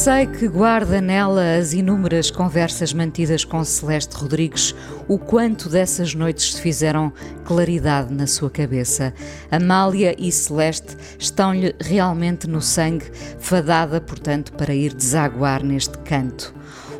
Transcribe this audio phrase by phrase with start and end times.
[0.00, 4.74] Sei que guarda nela as inúmeras conversas mantidas com Celeste Rodrigues,
[5.06, 7.12] o quanto dessas noites se fizeram
[7.44, 9.12] claridade na sua cabeça.
[9.50, 16.54] Amália e Celeste estão-lhe realmente no sangue, fadada, portanto, para ir desaguar neste canto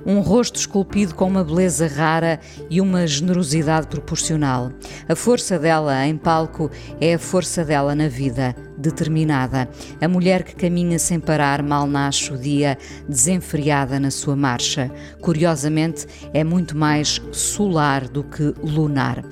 [0.04, 2.40] um rosto esculpido com uma beleza rara
[2.70, 4.73] e uma generosidade proporcional.
[5.06, 9.69] A força dela em palco é a força dela na vida, determinada.
[10.01, 14.91] A mulher que caminha sem parar mal nasce o dia, desenfreada na sua marcha.
[15.21, 19.23] Curiosamente, é muito mais solar do que lunar.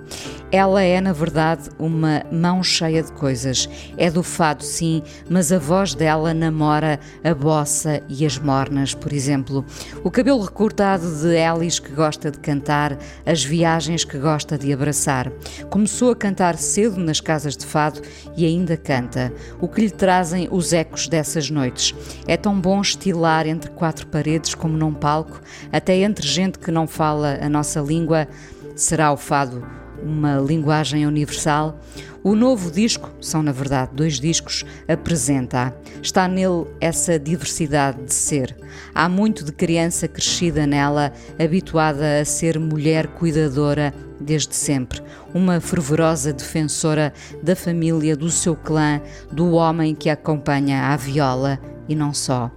[0.50, 3.68] Ela é, na verdade, uma mão cheia de coisas.
[3.98, 9.12] É do fado, sim, mas a voz dela namora a bossa e as mornas, por
[9.12, 9.62] exemplo.
[10.02, 15.30] O cabelo recortado de Elis, que gosta de cantar, as viagens que gosta de abraçar.
[15.68, 18.00] Começou a cantar cedo nas casas de fado
[18.34, 19.30] e ainda canta.
[19.60, 21.94] O que lhe trazem os ecos dessas noites.
[22.26, 25.40] É tão bom estilar entre quatro paredes como num palco,
[25.72, 28.28] até entre gente que não fala a nossa língua.
[28.74, 29.64] Será o fado
[30.02, 31.78] uma linguagem universal,
[32.22, 35.74] o novo disco, são na verdade dois discos, apresenta.
[36.02, 38.56] Está nele essa diversidade de ser.
[38.94, 45.00] Há muito de criança crescida nela, habituada a ser mulher cuidadora desde sempre,
[45.32, 51.60] uma fervorosa defensora da família, do seu clã, do homem que a acompanha à viola
[51.88, 52.50] e não só.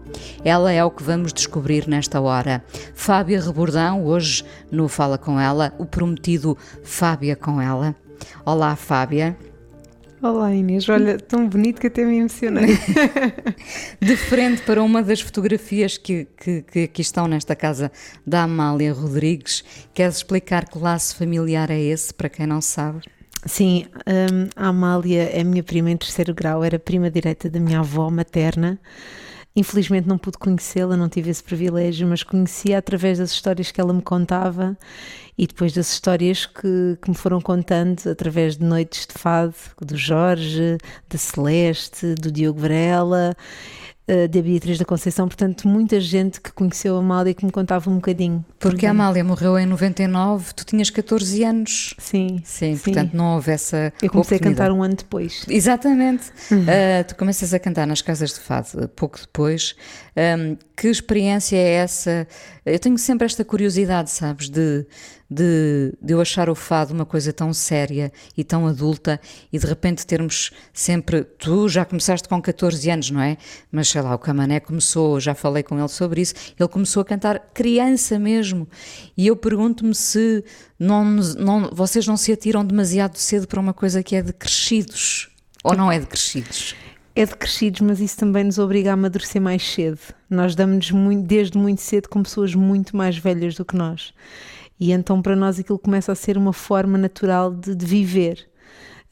[0.44, 2.64] Ela é o que vamos descobrir nesta hora.
[2.94, 7.96] Fábia Rebordão, hoje no Fala Com Ela, o prometido Fábia Com Ela.
[8.44, 9.38] Olá, Fábia.
[10.24, 12.78] Olá Inês, olha, tão bonito que até me emocionei.
[14.00, 17.92] De frente para uma das fotografias que, que, que, aqui estão nesta casa
[18.26, 19.64] da Amália Rodrigues,
[19.96, 23.02] queres explicar que laço familiar é esse, para quem não sabe?
[23.48, 27.80] Sim, um, a Amália é minha prima em terceiro grau, era prima direita da minha
[27.80, 28.80] avó materna.
[29.56, 33.92] Infelizmente não pude conhecê-la, não tive esse privilégio, mas conhecia através das histórias que ela
[33.92, 34.78] me contava
[35.42, 39.98] e depois das histórias que, que me foram contando através de noites de fado, do
[39.98, 40.78] Jorge,
[41.10, 43.36] da Celeste, do Diogo Varela
[44.08, 47.52] uh, da Beatriz da Conceição, portanto, muita gente que conheceu a Amália e que me
[47.52, 48.44] contava um bocadinho.
[48.60, 51.96] Porque a Amália morreu em 99, tu tinhas 14 anos.
[51.98, 52.42] Sim.
[52.44, 52.84] Sim, sim.
[52.84, 53.94] portanto não houve essa.
[54.02, 55.46] Eu comecei a cantar um ano depois.
[55.50, 56.32] Exatamente.
[56.52, 56.62] Uhum.
[56.62, 59.76] Uh, tu começas a cantar nas casas de fado pouco depois.
[60.16, 62.28] Um, que experiência é essa?
[62.66, 64.86] Eu tenho sempre esta curiosidade, sabes, de
[65.32, 69.18] de, de eu achar o fado uma coisa tão séria e tão adulta
[69.52, 71.24] e de repente termos sempre.
[71.24, 73.38] Tu já começaste com 14 anos, não é?
[73.72, 77.06] Mas sei lá, o Camané começou, já falei com ele sobre isso, ele começou a
[77.06, 78.68] cantar criança mesmo.
[79.16, 80.44] E eu pergunto-me se
[80.78, 85.30] não, não, vocês não se atiram demasiado cedo para uma coisa que é de crescidos.
[85.64, 86.76] Ou não é de crescidos?
[87.16, 90.00] É de crescidos, mas isso também nos obriga a amadurecer mais cedo.
[90.30, 94.14] Nós damos-nos desde muito cedo com pessoas muito mais velhas do que nós.
[94.82, 98.50] E então para nós aquilo começa a ser uma forma natural de, de viver.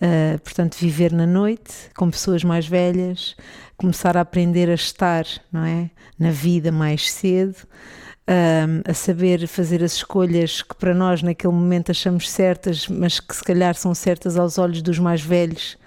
[0.02, 3.36] Uh, portanto, viver na noite com pessoas mais velhas,
[3.78, 9.84] começar a aprender a estar, não é, na vida mais cedo, uh, a saber fazer
[9.84, 14.38] as escolhas que para nós naquele momento achamos certas, mas que se calhar são certas
[14.38, 15.78] aos olhos dos mais velhos.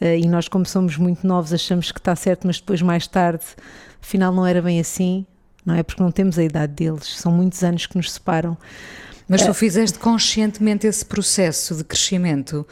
[0.00, 3.44] Uh, e nós, como somos muito novos, achamos que está certo, mas depois mais tarde,
[4.02, 5.24] afinal, não era bem assim,
[5.64, 5.84] não é?
[5.84, 8.58] Porque não temos a idade deles, são muitos anos que nos separam.
[9.32, 9.54] Mas tu é.
[9.54, 12.66] fizeste conscientemente esse processo de crescimento?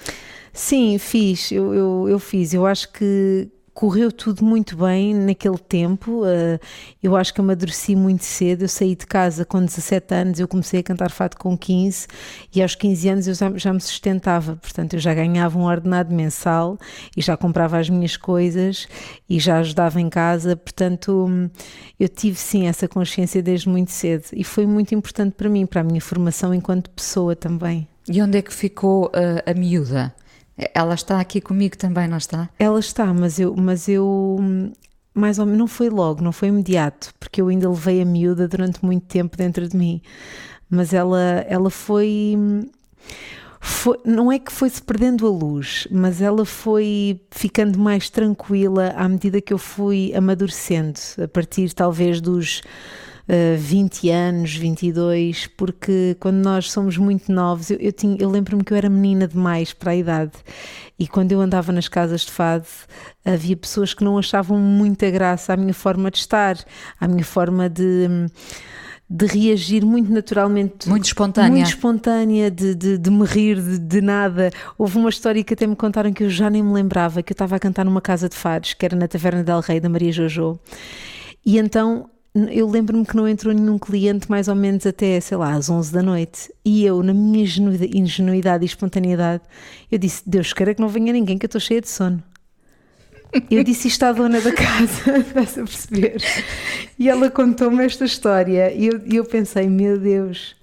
[0.53, 2.53] Sim, fiz, eu, eu, eu fiz.
[2.53, 3.49] Eu acho que
[3.81, 6.21] correu tudo muito bem naquele tempo.
[6.21, 6.61] Uh,
[7.03, 8.65] eu acho que amadureci muito cedo.
[8.65, 12.07] Eu saí de casa com 17 anos, eu comecei a cantar fado com 15
[12.55, 14.57] e aos 15 anos eu já, já, me sustentava.
[14.57, 16.79] Portanto, eu já ganhava um ordenado mensal
[17.17, 18.87] e já comprava as minhas coisas
[19.27, 20.55] e já ajudava em casa.
[20.55, 21.51] Portanto,
[21.99, 25.81] eu tive sim essa consciência desde muito cedo e foi muito importante para mim, para
[25.81, 27.89] a minha formação enquanto pessoa também.
[28.07, 30.15] E onde é que ficou uh, a miúda?
[30.75, 32.49] Ela está aqui comigo também, não está?
[32.59, 34.39] Ela está, mas eu, mas eu
[35.15, 38.47] mais ou menos não foi logo, não foi imediato, porque eu ainda levei a miúda
[38.47, 40.01] durante muito tempo dentro de mim.
[40.69, 42.37] Mas ela, ela foi
[43.61, 49.07] foi, não é que foi-se perdendo a luz, mas ela foi ficando mais tranquila à
[49.07, 52.63] medida que eu fui amadurecendo, a partir talvez dos
[53.31, 58.65] uh, 20 anos, 22, porque quando nós somos muito novos, eu, eu, tinha, eu lembro-me
[58.65, 60.33] que eu era menina demais para a idade
[60.99, 62.67] e quando eu andava nas casas de fado,
[63.25, 66.57] havia pessoas que não achavam muita graça à minha forma de estar,
[67.01, 68.29] à minha forma de
[69.13, 70.89] de reagir muito naturalmente.
[70.89, 71.51] Muito espontânea.
[71.51, 74.53] Muito espontânea, de, de, de me rir de, de, nada.
[74.79, 77.35] Houve uma história que até me contaram que eu já nem me lembrava, que eu
[77.35, 80.13] estava a cantar numa casa de fados, que era na Taverna del Rei, da Maria
[80.13, 80.61] Jojo.
[81.45, 85.53] E então eu lembro-me que não entrou nenhum cliente mais ou menos até, sei lá,
[85.55, 86.53] às 11 da noite.
[86.65, 87.45] E eu, na minha
[87.95, 89.43] ingenuidade e espontaneidade,
[89.91, 92.23] eu disse: Deus queira que não venha ninguém, que eu estou cheia de sono.
[93.51, 96.17] Eu disse isto à dona da casa, estás a perceber?
[96.99, 100.57] E ela contou-me esta história e eu, eu pensei, meu Deus,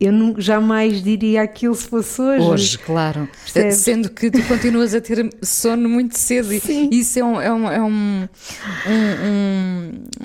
[0.00, 2.46] eu não, jamais diria aquilo se fosse hoje.
[2.46, 3.28] Hoje, claro.
[3.44, 3.76] Percebes?
[3.76, 6.48] Sendo que tu continuas a ter sono muito cedo.
[6.58, 6.88] Sim.
[6.90, 8.28] E isso é, um, é, um, é um,
[8.86, 9.79] um, um,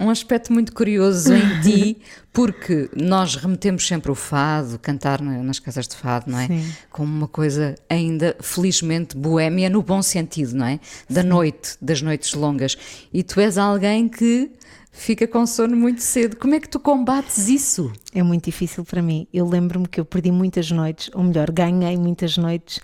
[0.09, 1.97] aspecto muito curioso em ti,
[2.31, 6.47] porque nós remetemos sempre o fado, cantar nas casas de fado, não é?
[6.47, 6.73] Sim.
[6.89, 10.79] Como uma coisa ainda, felizmente, boémia no bom sentido, não é?
[11.09, 11.27] Da Sim.
[11.27, 12.77] noite, das noites longas.
[13.13, 14.51] E tu és alguém que
[14.95, 16.37] fica com sono muito cedo.
[16.37, 17.91] Como é que tu combates isso?
[18.13, 19.27] É muito difícil para mim.
[19.33, 22.79] Eu lembro-me que eu perdi muitas noites, ou melhor, ganhei muitas noites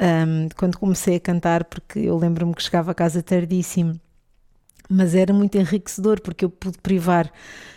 [0.00, 4.00] um, quando comecei a cantar, porque eu lembro-me que chegava a casa tardíssimo.
[4.92, 7.30] Mas era muito enriquecedor porque eu pude privar,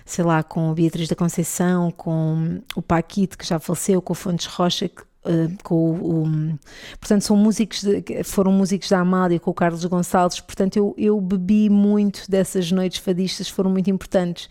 [0.06, 4.16] sei lá, com a Beatriz da Conceição, com o Paquito, que já faleceu, com o
[4.16, 6.60] Fontes Rocha, que Uh, com o, o,
[7.00, 11.20] portanto são músicos de, foram músicos da Amália com o Carlos Gonçalves portanto eu, eu
[11.20, 14.48] bebi muito dessas noites fadistas foram muito importantes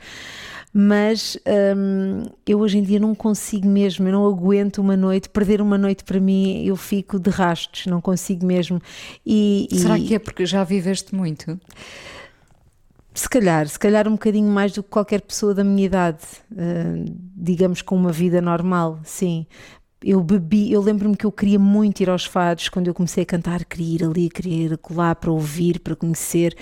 [0.76, 1.38] mas
[1.76, 5.78] um, eu hoje em dia não consigo mesmo, eu não aguento uma noite, perder uma
[5.78, 8.82] noite para mim, eu fico de rastos, não consigo mesmo.
[9.24, 10.04] E, Será e...
[10.04, 11.60] que é porque já viveste muito?
[13.14, 17.04] Se calhar, se calhar um bocadinho mais do que qualquer pessoa da minha idade, uh,
[17.36, 19.46] digamos com uma vida normal, sim
[20.04, 23.26] eu bebi, eu lembro-me que eu queria muito ir aos fados quando eu comecei a
[23.26, 26.54] cantar, queria ir ali, queria ir lá para ouvir, para conhecer.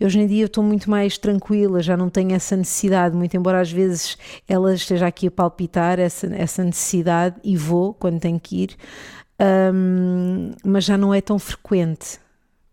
[0.00, 3.60] Hoje em dia eu estou muito mais tranquila, já não tenho essa necessidade, muito embora
[3.60, 4.18] às vezes
[4.48, 8.76] ela esteja aqui a palpitar essa, essa necessidade e vou quando tenho que ir,
[9.72, 12.18] um, mas já não é tão frequente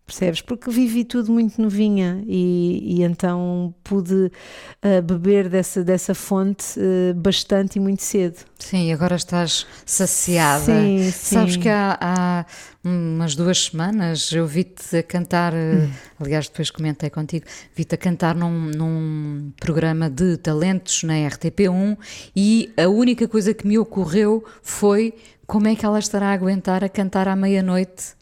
[0.08, 0.40] percebes?
[0.40, 7.14] Porque vivi tudo muito novinha e, e então pude uh, beber dessa, dessa fonte uh,
[7.14, 8.38] bastante e muito cedo.
[8.58, 10.64] Sim, agora estás saciada.
[10.64, 11.60] Sim, Sabes sim.
[11.60, 12.46] que há, há,
[12.82, 15.90] umas duas semanas eu vi-te a cantar, hum.
[16.18, 17.44] aliás, depois comentei contigo,
[17.76, 21.98] vi-te a cantar num, num programa de talentos na RTP1
[22.34, 25.14] e a única coisa que me ocorreu foi
[25.46, 28.16] como é que ela estará a aguentar a cantar à meia-noite.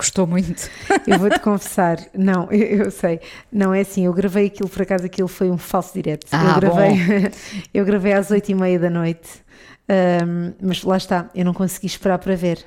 [0.00, 0.70] Gostou muito.
[1.06, 3.20] Eu vou-te confessar, não, eu, eu, sei,
[3.52, 6.26] não é assim, eu gravei aquilo, por acaso aquilo foi um falso direto.
[6.32, 7.32] Ah, eu gravei,
[7.74, 9.28] eu gravei às oito e meia da noite,
[10.26, 12.64] um, mas lá está, eu não consegui esperar para ver.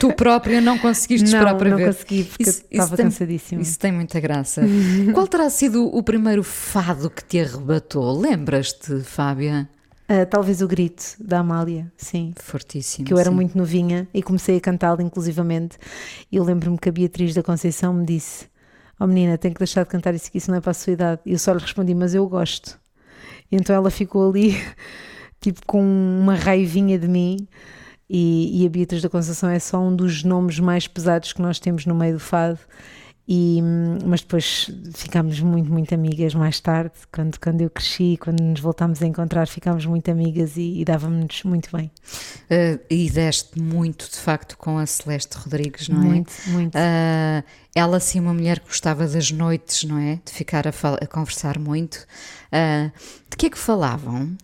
[0.00, 1.86] Tu própria não conseguiste não, esperar para não ver?
[1.86, 3.62] Não consegui, porque isso, estava cansadíssima.
[3.62, 4.62] Isso tem muita graça.
[5.14, 8.18] Qual terá sido o primeiro fado que te arrebatou?
[8.18, 9.68] Lembras-te, Fábia?
[10.08, 12.32] Uh, talvez o grito da Amália, sim.
[12.36, 13.04] Fortíssimo.
[13.04, 13.34] Que eu era sim.
[13.34, 15.76] muito novinha e comecei a cantá-lo inclusivamente.
[16.30, 18.46] E eu lembro-me que a Beatriz da Conceição me disse:
[19.00, 20.92] Oh menina, tem que deixar de cantar isso que isso não é para a sua
[20.92, 21.20] idade.
[21.26, 22.78] E eu só lhe respondi: Mas eu gosto.
[23.50, 24.56] E então ela ficou ali,
[25.40, 27.36] tipo, com uma raivinha de mim.
[28.08, 31.58] E, e a Beatriz da Conceição é só um dos nomes mais pesados que nós
[31.58, 32.60] temos no meio do fado.
[33.28, 33.60] E,
[34.04, 39.02] mas depois ficámos muito, muito amigas mais tarde, quando, quando eu cresci, quando nos voltámos
[39.02, 41.90] a encontrar, ficámos muito amigas e, e dávamos muito bem.
[42.44, 46.04] Uh, e deste muito, de facto, com a Celeste Rodrigues, não é?
[46.04, 46.74] Muito, muito.
[46.76, 47.42] Uh,
[47.76, 50.18] ela, sim, uma mulher que gostava das noites, não é?
[50.24, 52.06] De ficar a, a conversar muito.
[52.46, 52.90] Uh,
[53.28, 54.34] de que é que falavam?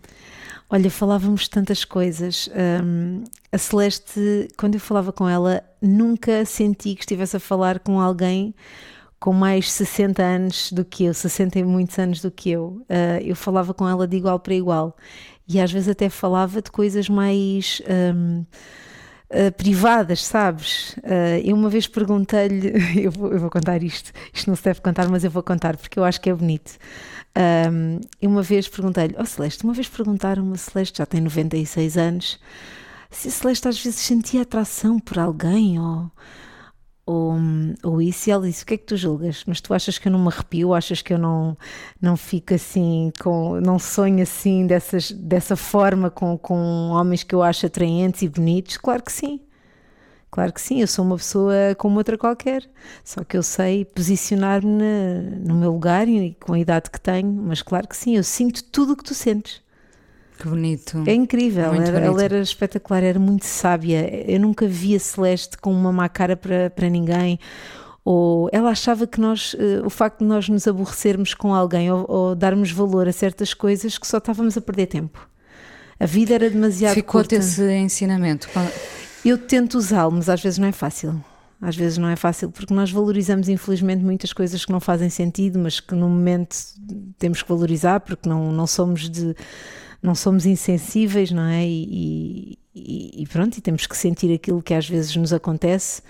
[0.69, 2.47] Olha, falávamos tantas coisas.
[2.83, 7.99] Um, a Celeste, quando eu falava com ela, nunca senti que estivesse a falar com
[7.99, 8.53] alguém
[9.19, 12.85] com mais 60 anos do que eu, 60 e muitos anos do que eu.
[12.87, 14.95] Uh, eu falava com ela de igual para igual.
[15.47, 17.81] E às vezes até falava de coisas mais.
[18.15, 18.45] Um,
[19.33, 20.95] Uh, privadas, sabes?
[20.97, 22.71] Uh, eu uma vez perguntei-lhe,
[23.01, 25.97] eu, eu, vou contar isto, isto não se deve contar, mas eu vou contar porque
[25.97, 26.77] eu acho que é bonito.
[27.35, 32.39] Um, e uma vez perguntei-lhe, oh Celeste, uma vez perguntaram-me, Celeste já tem 96 anos,
[33.09, 36.11] se a Celeste às vezes sentia atração por alguém ou,
[37.05, 39.43] ou, isso, e ela disse: O que é que tu julgas?
[39.45, 40.73] Mas tu achas que eu não me arrepio?
[40.73, 41.57] Achas que eu não,
[42.01, 47.43] não fico assim, com, não sonho assim dessas, dessa forma com, com homens que eu
[47.43, 48.77] acho atraentes e bonitos?
[48.77, 49.41] Claro que sim.
[50.31, 52.67] Claro que sim, eu sou uma pessoa como outra qualquer,
[53.03, 54.83] só que eu sei posicionar-me
[55.45, 58.63] no meu lugar e com a idade que tenho, mas claro que sim, eu sinto
[58.63, 59.61] tudo o que tu sentes.
[60.43, 61.01] Que bonito.
[61.07, 64.29] É incrível, ela, era espetacular, era muito sábia.
[64.29, 67.39] Eu nunca vi a Celeste com uma má cara para, para ninguém.
[68.03, 72.05] Ou ela achava que nós, eh, o facto de nós nos aborrecermos com alguém ou,
[72.09, 75.25] ou darmos valor a certas coisas, que só estávamos a perder tempo.
[75.97, 77.35] A vida era demasiado Ficou-te curta.
[77.35, 78.49] esse ensinamento.
[79.23, 81.23] Eu tento usá-lo, mas às vezes não é fácil.
[81.61, 85.57] Às vezes não é fácil porque nós valorizamos, infelizmente, muitas coisas que não fazem sentido,
[85.57, 86.53] mas que no momento
[87.17, 89.33] temos que valorizar porque não, não somos de.
[90.03, 91.65] Não somos insensíveis, não é?
[91.65, 96.01] E, e- e pronto, e temos que sentir aquilo que às vezes nos acontece,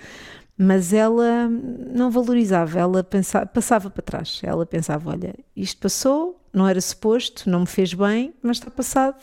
[0.58, 4.40] mas ela não valorizava, ela pensa- passava para trás.
[4.42, 9.16] Ela pensava: olha, isto passou, não era suposto, não me fez bem, mas está passado,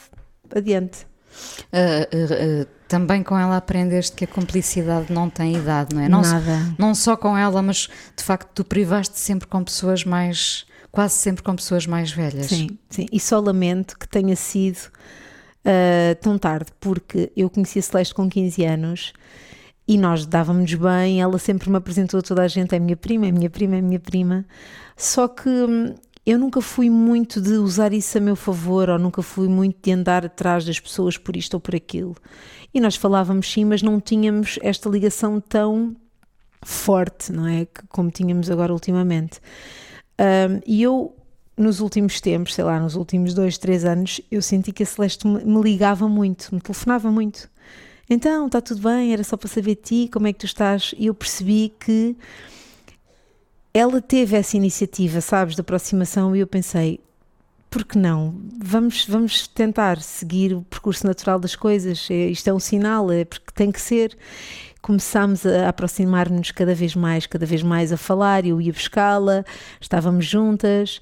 [0.56, 1.06] adiante.
[1.72, 6.10] Ah, ah, ah, também com ela aprendeste que a cumplicidade não tem idade, não é?
[6.10, 6.75] Não, Nada.
[6.78, 7.88] não só com ela, mas
[8.18, 10.66] de facto tu privaste sempre com pessoas mais.
[10.91, 12.48] Quase sempre com pessoas mais velhas.
[12.48, 13.05] Sim, sim.
[13.12, 14.91] E só lamento que tenha sido
[15.63, 19.13] ah, tão tarde, porque eu conheci a Celeste com 15 anos
[19.88, 23.27] e nós dávamos bem, ela sempre me apresentou a toda a gente, é minha prima,
[23.27, 24.45] é minha prima, é minha prima.
[24.95, 25.95] Só que hum,
[26.25, 29.91] eu nunca fui muito de usar isso a meu favor, ou nunca fui muito de
[29.91, 32.15] andar atrás das pessoas por isto ou por aquilo.
[32.74, 35.95] E nós falávamos sim, mas não tínhamos esta ligação tão
[36.63, 37.67] forte, não é?
[37.89, 39.41] Como tínhamos agora ultimamente.
[40.20, 41.15] Um, e eu,
[41.58, 45.27] nos últimos tempos, sei lá, nos últimos dois, três anos, eu senti que a Celeste
[45.27, 47.50] me, ligava muito, me telefonava muito.
[48.10, 49.13] Então, está tudo bem?
[49.13, 50.94] Era só para saber de ti, como é que tu estás?
[50.98, 52.15] E eu percebi que
[53.74, 57.00] ela teve essa iniciativa, sabes, de aproximação, e eu pensei,
[57.70, 58.36] por que não?
[58.62, 62.06] Vamos, vamos tentar seguir o percurso natural das coisas.
[62.12, 64.18] É, isto é um sinal, é porque tem que ser.
[64.82, 68.46] Começámos a aproximar-nos cada vez mais, cada vez mais a falar.
[68.46, 69.46] Eu ia buscá-la,
[69.80, 71.00] estávamos juntas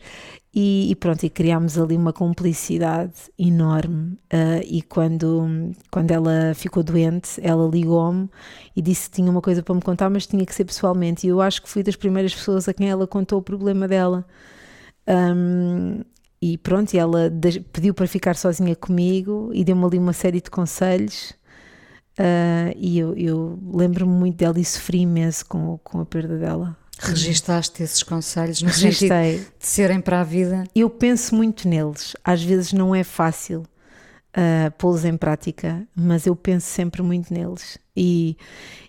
[0.53, 4.17] e, e pronto, e criámos ali uma cumplicidade enorme.
[4.31, 8.29] Ah, e quando, quando ela ficou doente, ela ligou-me
[8.75, 11.25] e disse que tinha uma coisa para me contar, mas tinha que ser pessoalmente.
[11.27, 14.25] E eu acho que fui das primeiras pessoas a quem ela contou o problema dela.
[15.07, 16.01] Um,
[16.41, 17.31] e pronto, ela
[17.73, 21.33] pediu para ficar sozinha comigo e deu-me ali uma série de conselhos.
[22.19, 26.77] Ah, e eu, eu lembro-me muito dela e sofri imenso com, com a perda dela.
[27.01, 29.37] Registaste esses conselhos no sentido Registrei.
[29.57, 30.65] de serem para a vida.
[30.75, 32.13] Eu penso muito neles.
[32.25, 33.63] Às vezes não é fácil
[34.33, 37.77] ah, pô-los em prática, mas eu penso sempre muito neles.
[37.95, 38.35] E,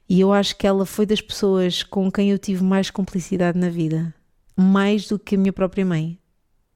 [0.08, 3.68] e eu acho que ela foi das pessoas com quem eu tive mais cumplicidade na
[3.68, 4.12] vida,
[4.56, 6.18] mais do que a minha própria mãe.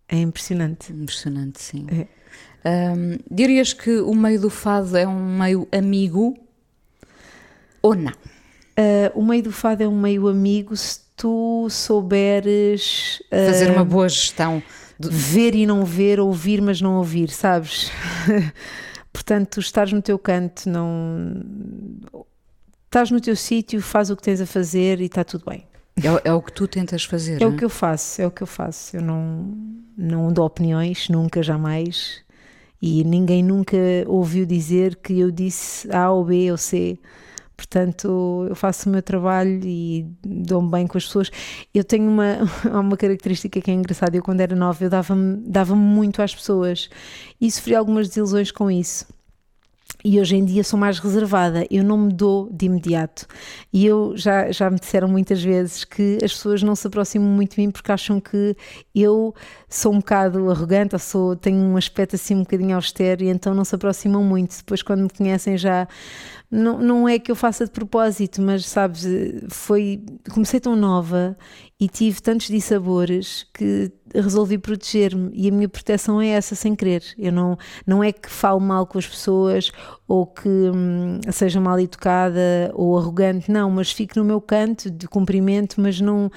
[0.08, 0.92] É impressionante.
[0.92, 1.86] Impressionante, sim.
[1.90, 2.06] É.
[2.64, 6.43] Ahm, dirias que o meio do fado é um meio amigo
[7.86, 8.12] ou não?
[8.76, 13.84] Ah, o meio do fado é um meio amigo se tu souberes ah, Fazer uma
[13.84, 14.62] boa gestão.
[14.98, 17.90] de- ver e não ver, ouvir mas não ouvir, sabes?
[19.12, 21.42] Portanto, estás no teu canto, não
[22.86, 25.64] estás no teu sítio, faz o que tens a fazer e está tudo bem.
[25.96, 27.40] É, é o que tu tentas fazer.
[27.40, 28.96] É o não que eu faço, é o que eu faço.
[28.96, 29.54] Eu não,
[29.96, 32.22] não dou opiniões, nunca, jamais.
[32.82, 33.76] E ninguém nunca
[34.06, 36.98] ouviu dizer que eu disse A ou B ou C.
[37.56, 41.30] Portanto, eu faço o meu trabalho e dou-me bem com as pessoas.
[41.72, 42.38] Eu tenho uma,
[42.80, 44.16] uma característica que é engraçada.
[44.16, 46.88] Eu, quando era nova, eu dava-me dava muito às pessoas
[47.40, 49.06] e sofri algumas desilusões com isso.
[50.06, 53.26] E hoje em dia sou mais reservada, eu não me dou de imediato.
[53.72, 57.56] E eu já, já me disseram muitas vezes que as pessoas não se aproximam muito
[57.56, 58.54] de mim porque acham que
[58.94, 59.34] eu
[59.66, 63.54] sou um bocado arrogante ou sou, tenho um aspecto assim um bocadinho austero e então
[63.54, 64.54] não se aproximam muito.
[64.58, 65.88] Depois, quando me conhecem, já.
[66.56, 69.04] Não, não é que eu faça de propósito, mas sabes,
[69.48, 70.04] foi.
[70.32, 71.36] Comecei tão nova
[71.80, 77.02] e tive tantos dissabores que resolvi proteger-me e a minha proteção é essa sem querer.
[77.18, 79.72] Eu não, não é que falo mal com as pessoas
[80.06, 85.08] ou que hum, seja mal educada ou arrogante, não, mas fico no meu canto de
[85.08, 86.30] cumprimento, mas não.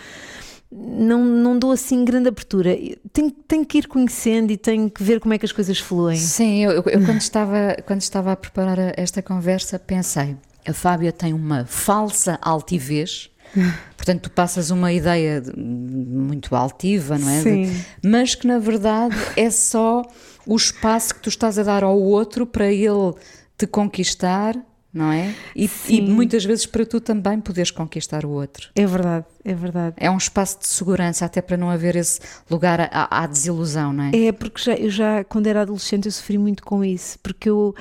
[0.72, 2.78] Não, não dou assim grande abertura.
[3.14, 6.18] Tenho, tenho que ir conhecendo e tenho que ver como é que as coisas fluem.
[6.18, 10.36] Sim, eu, eu- quando, estava, quando estava a preparar esta conversa pensei,
[10.68, 13.30] a Fábia tem uma falsa altivez,
[13.96, 17.38] portanto tu passas uma ideia de- muito altiva, não é?
[17.38, 17.84] De- Sim.
[18.04, 20.02] mas que na verdade é só
[20.46, 23.14] o espaço que tu estás a dar ao outro para ele
[23.58, 24.54] te conquistar,
[24.98, 25.34] não é?
[25.56, 28.70] E, e, muitas vezes para tu também poderes conquistar o outro.
[28.76, 29.96] É verdade, é verdade.
[29.98, 34.06] É um espaço de segurança até para não haver esse lugar à, à desilusão, não
[34.06, 34.12] é?
[34.14, 37.76] É, porque já, eu já, quando era adolescente, eu sofri muito com isso, porque eu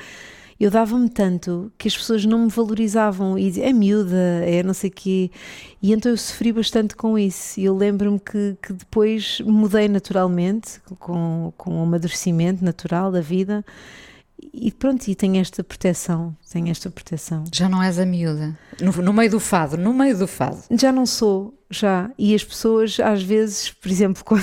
[0.59, 4.73] eu dava-me tanto que as pessoas não me valorizavam e diziam, é miúda, é não
[4.73, 5.29] sei quê.
[5.81, 7.59] E então eu sofri bastante com isso.
[7.59, 13.63] E eu lembro-me que, que depois mudei naturalmente, com, com o amadurecimento natural da vida.
[14.53, 17.43] E pronto, e tenho esta proteção, tenho esta proteção.
[17.53, 20.63] Já não és a miúda, no, no, meio do fado, no meio do fado.
[20.71, 22.11] Já não sou, já.
[22.17, 24.35] E as pessoas, às vezes, por exemplo, com,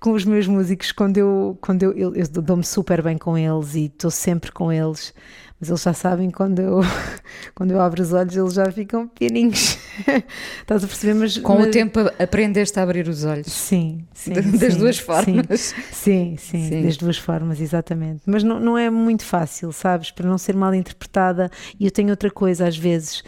[0.00, 3.74] com os meus músicos, quando eu, quando eu, eu, eu dou-me super bem com eles
[3.74, 5.14] e estou sempre com eles,
[5.60, 6.80] mas eles já sabem quando eu,
[7.54, 9.78] quando eu abro os olhos, eles já ficam pequeninhos.
[10.60, 11.14] Estás a perceber?
[11.14, 11.68] Mas, com mas...
[11.68, 13.46] o tempo aprendeste a abrir os olhos.
[13.46, 14.32] Sim, sim.
[14.58, 15.74] Das sim, duas formas.
[15.92, 18.22] Sim, sim, sim, das duas formas, exatamente.
[18.26, 20.10] Mas não, não é muito fácil, sabes?
[20.10, 21.50] Para não ser mal interpretada.
[21.78, 23.22] E eu tenho outra coisa, às vezes.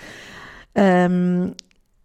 [1.11, 1.52] Um,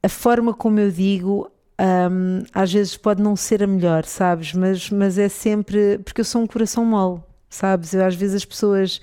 [0.03, 1.51] a forma como eu digo
[1.81, 4.53] um, às vezes pode não ser a melhor, sabes?
[4.53, 5.97] Mas, mas é sempre.
[5.99, 7.93] Porque eu sou um coração mole, sabes?
[7.93, 9.01] Eu, às vezes as pessoas.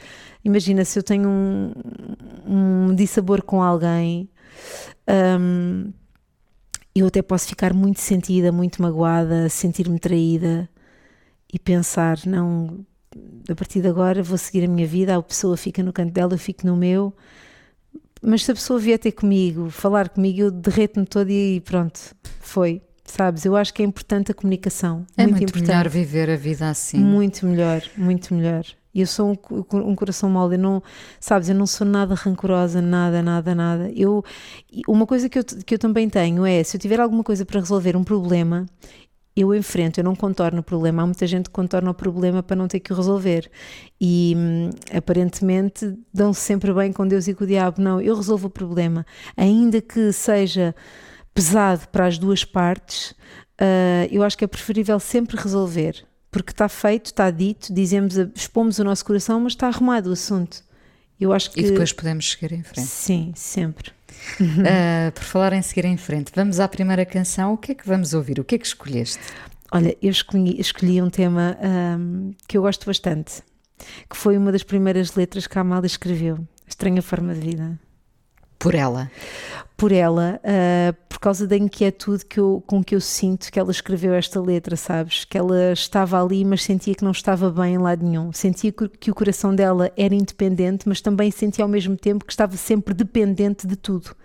[0.49, 1.73] Imagina se eu tenho um,
[2.47, 4.29] um dissabor com alguém.
[5.41, 5.93] Um,
[6.95, 10.69] eu até posso ficar muito sentida, muito magoada, sentir-me traída
[11.53, 12.85] e pensar: não,
[13.49, 16.35] a partir de agora vou seguir a minha vida, a pessoa fica no canto dela,
[16.35, 17.15] eu fico no meu
[18.23, 22.01] mas se a pessoa vier ter comigo, falar comigo, eu derreto-me todo e pronto,
[22.41, 22.83] foi.
[23.05, 25.07] Sabes, eu acho que é importante a comunicação.
[25.17, 25.69] É muito, muito importante.
[25.69, 26.99] melhor viver a vida assim.
[26.99, 28.65] Muito melhor, muito melhor.
[29.01, 30.83] Eu sou um, um coração mole, eu não,
[31.21, 33.91] sabes, eu não sou nada rancorosa, nada, nada, nada.
[33.95, 34.25] Eu,
[34.87, 37.61] uma coisa que eu, que eu também tenho é, se eu tiver alguma coisa para
[37.61, 38.67] resolver um problema,
[39.41, 41.03] eu enfrento, eu não contorno o problema.
[41.03, 43.49] Há muita gente que contorna o problema para não ter que o resolver.
[44.01, 47.81] E hum, aparentemente dão-se sempre bem com Deus e com o diabo.
[47.81, 49.07] Não, eu resolvo o problema.
[49.37, 50.75] Ainda que seja
[51.33, 53.13] pesado para as duas partes,
[53.61, 56.08] uh, eu acho que é preferível sempre resolver.
[56.31, 60.63] Porque está feito, está dito, dizemos, expomos o nosso coração, mas está arrumado o assunto.
[61.19, 61.61] Eu acho que...
[61.61, 62.87] E depois podemos seguir em frente.
[62.87, 63.91] Sim, sempre.
[64.41, 67.55] Uh, por falar em seguir em frente, vamos à primeira canção.
[67.55, 68.39] O que é que vamos ouvir?
[68.39, 69.21] O que é que escolheste?
[69.73, 73.43] Olha, eu escolhi, escolhi um tema um, que eu gosto bastante,
[74.09, 77.79] que foi uma das primeiras letras que a Amália escreveu, Estranha Forma de Vida.
[78.59, 79.11] Por ela?
[79.77, 83.71] Por ela, uh, por causa da inquietude que eu, com que eu sinto que ela
[83.71, 85.25] escreveu esta letra, sabes?
[85.25, 88.33] Que ela estava ali, mas sentia que não estava bem em lado nenhum.
[88.33, 92.57] Sentia que, o coração dela era independente, mas também sentia ao mesmo tempo que estava
[92.57, 94.17] sempre dependente de tudo,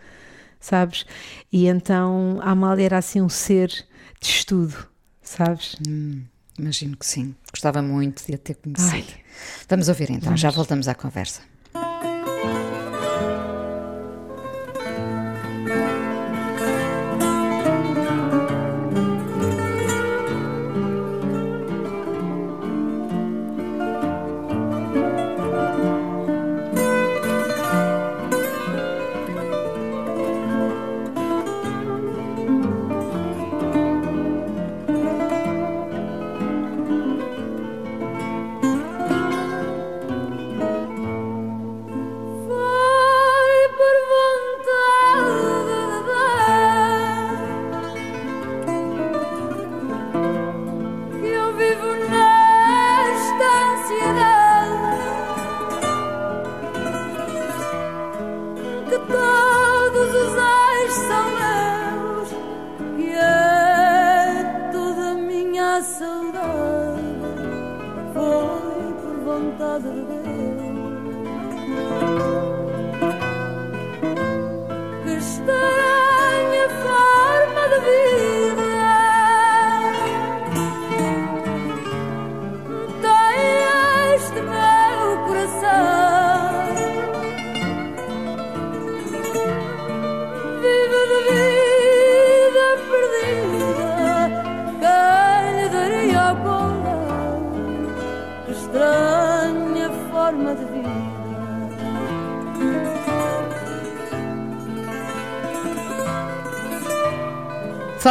[0.60, 1.06] sabes?
[1.52, 4.76] E então a Amália era assim um ser de estudo,
[5.22, 5.76] sabes?
[5.88, 6.24] Hum,
[6.58, 7.36] imagino que sim.
[7.52, 8.92] Gostava muito de a ter conhecido.
[8.92, 9.24] Ai.
[9.70, 10.42] Vamos ouvir então, Vamos.
[10.42, 11.53] já voltamos à conversa.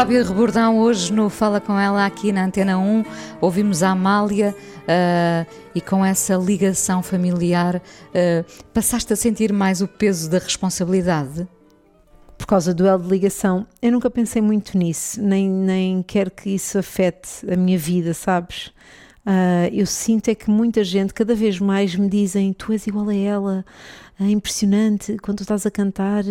[0.03, 3.05] Fábio Rebordão, hoje no Fala Com Ela aqui na Antena 1,
[3.41, 9.87] ouvimos a Amália uh, e com essa ligação familiar, uh, passaste a sentir mais o
[9.87, 11.47] peso da responsabilidade?
[12.37, 16.51] Por causa do elo de ligação, eu nunca pensei muito nisso, nem, nem quero que
[16.51, 18.73] isso afete a minha vida, sabes?
[19.25, 23.09] Uh, eu sinto é que muita gente, cada vez mais, me dizem: Tu és igual
[23.09, 23.65] a ela,
[24.21, 25.17] é impressionante.
[25.23, 26.25] Quando tu estás a cantar,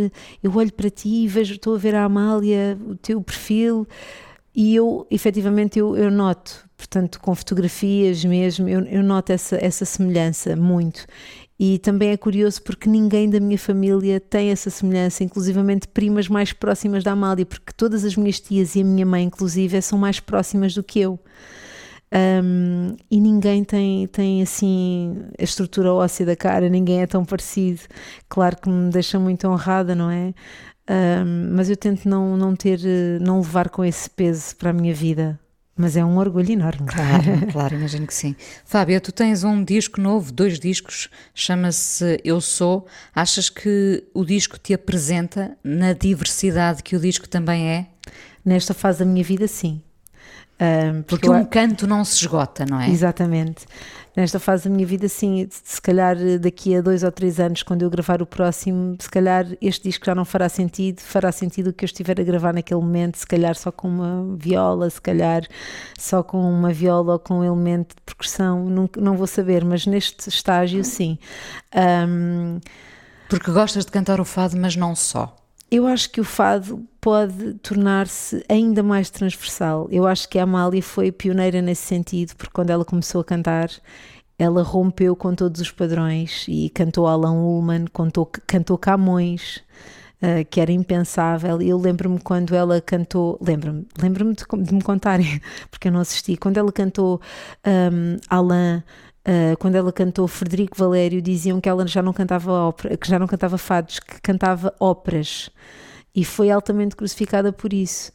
[0.44, 3.88] eu olho para ti e vejo, estou a ver a Amália, o teu perfil,
[4.54, 9.86] e eu, efetivamente, eu, eu noto, portanto, com fotografias mesmo, eu, eu noto essa, essa
[9.86, 11.06] semelhança muito.
[11.58, 16.52] E também é curioso porque ninguém da minha família tem essa semelhança, inclusivamente primas mais
[16.52, 20.20] próximas da Amália, porque todas as minhas tias e a minha mãe, inclusive, são mais
[20.20, 21.20] próximas do que eu.
[22.14, 27.82] Um, e ninguém tem, tem assim a estrutura óssea da cara, ninguém é tão parecido.
[28.28, 30.34] Claro que me deixa muito honrada, não é?
[30.90, 32.80] Um, mas eu tento não, não ter,
[33.22, 35.40] não levar com esse peso para a minha vida.
[35.74, 36.86] Mas é um orgulho enorme.
[36.86, 38.36] Claro, claro, imagino que sim.
[38.66, 42.86] Fábio, tu tens um disco novo, dois discos, chama-se Eu Sou.
[43.16, 47.88] Achas que o disco te apresenta na diversidade que o disco também é?
[48.44, 49.82] Nesta fase da minha vida, sim.
[50.62, 51.46] Um, porque, porque um eu...
[51.48, 52.88] canto não se esgota, não é?
[52.88, 53.66] Exatamente.
[54.16, 57.82] Nesta fase da minha vida, sim, se calhar daqui a dois ou três anos, quando
[57.82, 61.74] eu gravar o próximo, se calhar este disco já não fará sentido, fará sentido o
[61.74, 65.44] que eu estiver a gravar naquele momento, se calhar só com uma viola, se calhar
[65.98, 69.88] só com uma viola ou com um elemento de percussão, não, não vou saber, mas
[69.88, 71.18] neste estágio, sim.
[71.74, 72.60] Um,
[73.30, 75.41] porque gostas de cantar o fado, mas não só.
[75.72, 79.88] Eu acho que o fado pode tornar-se ainda mais transversal.
[79.90, 83.70] Eu acho que a Amália foi pioneira nesse sentido, porque quando ela começou a cantar,
[84.38, 89.64] ela rompeu com todos os padrões e cantou Alan Ullman, cantou, cantou Camões,
[90.22, 91.62] uh, que era impensável.
[91.62, 96.36] Eu lembro-me quando ela cantou, lembro-me, lembro-me de, de, me contarem, porque eu não assisti,
[96.36, 97.22] quando ela cantou
[97.66, 98.84] um, Alain
[99.28, 103.20] Uh, quando ela cantou Frederico Valério, diziam que ela já não cantava ópera, que já
[103.20, 105.52] não cantava fados, que cantava óperas
[106.14, 108.12] e foi altamente crucificada por isso.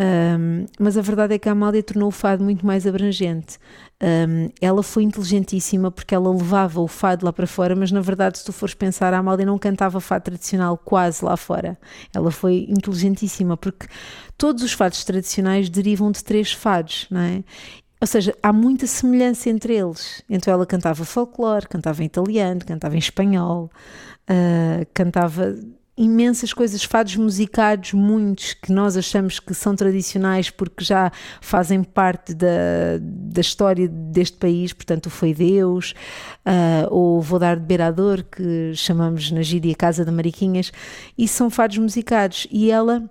[0.00, 3.58] Um, mas a verdade é que a Amália tornou o fado muito mais abrangente.
[4.00, 8.38] Um, ela foi inteligentíssima porque ela levava o fado lá para fora, mas na verdade,
[8.38, 11.76] se tu fores pensar, a Amália não cantava fado tradicional quase lá fora.
[12.14, 13.88] Ela foi inteligentíssima porque
[14.36, 17.42] todos os fados tradicionais derivam de três fados, não é?
[18.00, 20.22] Ou seja, há muita semelhança entre eles.
[20.28, 23.70] Então ela cantava folclore, cantava em italiano, cantava em espanhol,
[24.30, 25.56] uh, cantava
[25.98, 32.32] imensas coisas, fados musicados, muitos que nós achamos que são tradicionais porque já fazem parte
[32.32, 35.94] da, da história deste país, portanto, Foi Deus,
[36.46, 40.70] uh, ou Vou Dar de Beirador, que chamamos na gíria Casa de Mariquinhas,
[41.16, 42.46] e são fados musicados.
[42.48, 43.10] E ela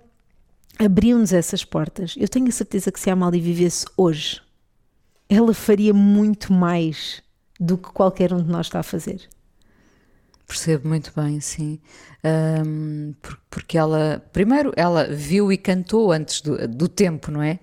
[0.78, 2.14] abriu-nos essas portas.
[2.16, 4.40] Eu tenho a certeza que se a Amália vivesse hoje,
[5.28, 7.22] ela faria muito mais
[7.60, 9.28] do que qualquer um de nós está a fazer.
[10.46, 11.78] Percebo muito bem, sim.
[12.24, 13.12] Um,
[13.50, 17.58] porque ela, primeiro, ela viu e cantou antes do, do tempo, não é?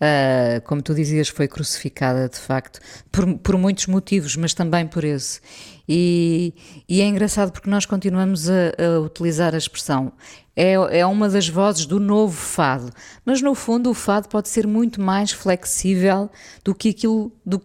[0.00, 2.78] Uh, como tu dizias, foi crucificada de facto,
[3.10, 5.40] por, por muitos motivos, mas também por esse.
[5.88, 6.54] E,
[6.88, 10.12] e é engraçado porque nós continuamos a, a utilizar a expressão
[10.58, 12.90] é, é uma das vozes do novo fado.
[13.24, 16.28] Mas no fundo o fado pode ser muito mais flexível
[16.64, 17.62] do que aquilo do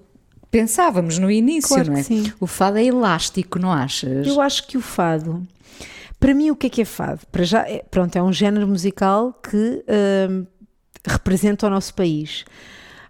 [0.51, 2.03] pensávamos no início, claro não é?
[2.03, 2.31] Sim.
[2.39, 4.27] O fado é elástico, não achas?
[4.27, 5.47] Eu acho que o fado,
[6.19, 7.21] para mim, o que é que é fado?
[7.31, 10.47] Para já, é, pronto, é um género musical que uh,
[11.05, 12.45] representa o nosso país.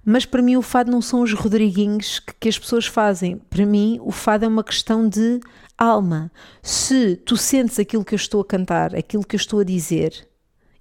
[0.06, 3.38] Mas para mim o fado não são os Rodriguinhos que, que as pessoas fazem.
[3.50, 5.40] Para mim o fado é uma questão de
[5.78, 6.32] alma.
[6.62, 10.28] Se tu sentes aquilo que eu estou a cantar, aquilo que eu estou a dizer,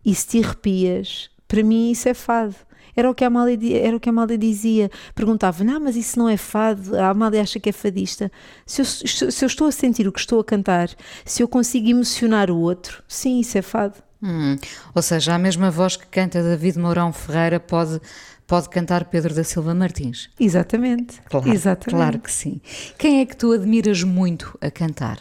[0.04, 2.56] e se te arrepias, para mim isso é fado.
[2.94, 4.90] Era o que a Amália, era o que a Amália dizia.
[5.14, 6.94] Perguntava, não, mas isso não é fado.
[6.98, 8.30] A Amália acha que é fadista.
[8.66, 10.90] Se eu, se eu estou a sentir o que estou a cantar,
[11.24, 14.02] se eu consigo emocionar o outro, sim, isso é fado.
[14.22, 14.56] Hum,
[14.94, 18.00] ou seja, a mesma voz que canta David Mourão Ferreira pode
[18.46, 20.28] pode cantar Pedro da Silva Martins.
[20.38, 21.22] Exatamente.
[21.22, 21.90] Claro, Exatamente.
[21.96, 22.60] claro que sim.
[22.98, 25.20] Quem é que tu admiras muito a cantar?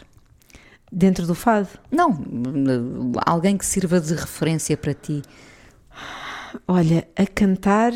[0.90, 1.68] Dentro do fado?
[1.90, 2.10] Não,
[3.24, 5.22] alguém que sirva de referência para ti.
[6.68, 7.92] Olha, a cantar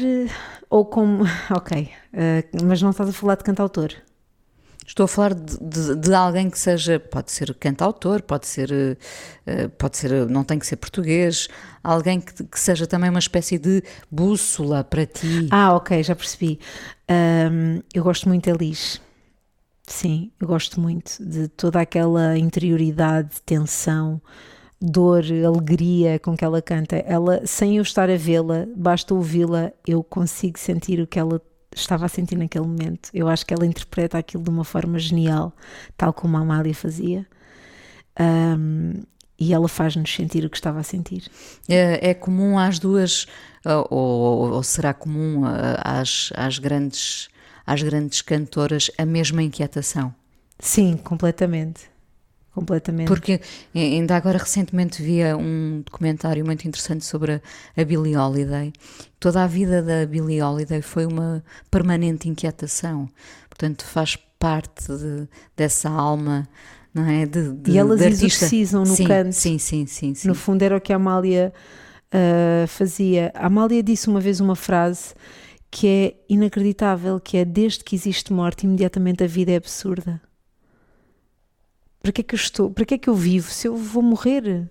[0.71, 1.25] ou como.
[1.55, 3.91] Ok, uh, mas não estás a falar de cantautor?
[4.87, 9.69] Estou a falar de, de, de, alguém que seja, pode ser cantautor, pode ser, uh,
[9.71, 11.49] pode ser, não tem que ser português,
[11.83, 15.49] alguém que, que, seja também uma espécie de bússola para ti.
[15.51, 16.61] Ah, ok, já percebi.
[17.11, 19.01] Um, eu gosto muito da Liz.
[19.89, 24.21] Sim, eu gosto muito de toda aquela interioridade, tensão,
[24.81, 26.97] dor, alegria com que ela canta.
[26.97, 31.41] Ela, sem eu estar a vê-la, basta ouvi-la, eu consigo sentir o que ela
[31.81, 33.11] estava a sentir naquele momento.
[33.13, 35.53] Eu acho que ela interpreta aquilo de uma forma genial,
[35.97, 37.27] tal como a Amália fazia.
[38.19, 39.03] Um,
[39.39, 41.31] e ela faz-nos sentir o que estava a sentir.
[41.69, 43.27] É, é comum às duas,
[43.65, 45.43] ou, ou, ou será comum
[45.85, 47.29] às, às grandes
[47.67, 50.15] às grandes cantoras a mesma inquietação?
[50.59, 51.91] Sim, completamente.
[52.57, 53.07] Completamente.
[53.07, 53.39] Porque
[53.75, 57.41] ainda agora recentemente via um documentário muito interessante sobre a,
[57.77, 58.73] a Billie Holiday.
[59.21, 63.11] Toda a vida da Billie Holiday foi uma permanente inquietação.
[63.51, 66.49] Portanto, faz parte de, dessa alma
[66.95, 67.27] não é?
[67.27, 69.33] De, de, e elas exercizam no sim, canto.
[69.35, 71.53] Sim, sim, sim, sim, No fundo era o que a Amália
[72.07, 73.31] uh, fazia.
[73.35, 75.13] A Amália disse uma vez uma frase
[75.71, 80.23] que é inacreditável, que é desde que existe morte, imediatamente a vida é absurda.
[82.07, 82.71] Para que é que eu estou?
[82.71, 84.69] Para que é que eu vivo se eu vou morrer?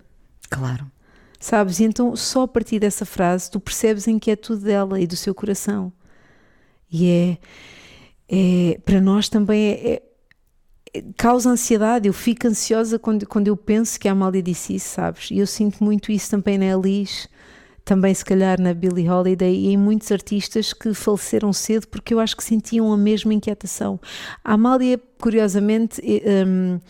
[0.48, 0.90] Claro.
[1.38, 1.80] Sabes?
[1.80, 5.34] E então só a partir dessa frase tu percebes a inquietude dela e do seu
[5.34, 5.92] coração.
[6.90, 7.38] E é,
[8.26, 10.02] é para nós também é,
[10.94, 14.88] é causa ansiedade, eu fico ansiosa quando, quando eu penso que a Amália disse isso,
[14.88, 15.30] sabes?
[15.30, 17.28] E eu sinto muito isso também na Elis,
[17.84, 22.18] também se calhar na Billie Holiday e em muitos artistas que faleceram cedo porque eu
[22.18, 24.00] acho que sentiam a mesma inquietação.
[24.42, 26.00] A Amália, curiosamente,
[26.46, 26.80] um,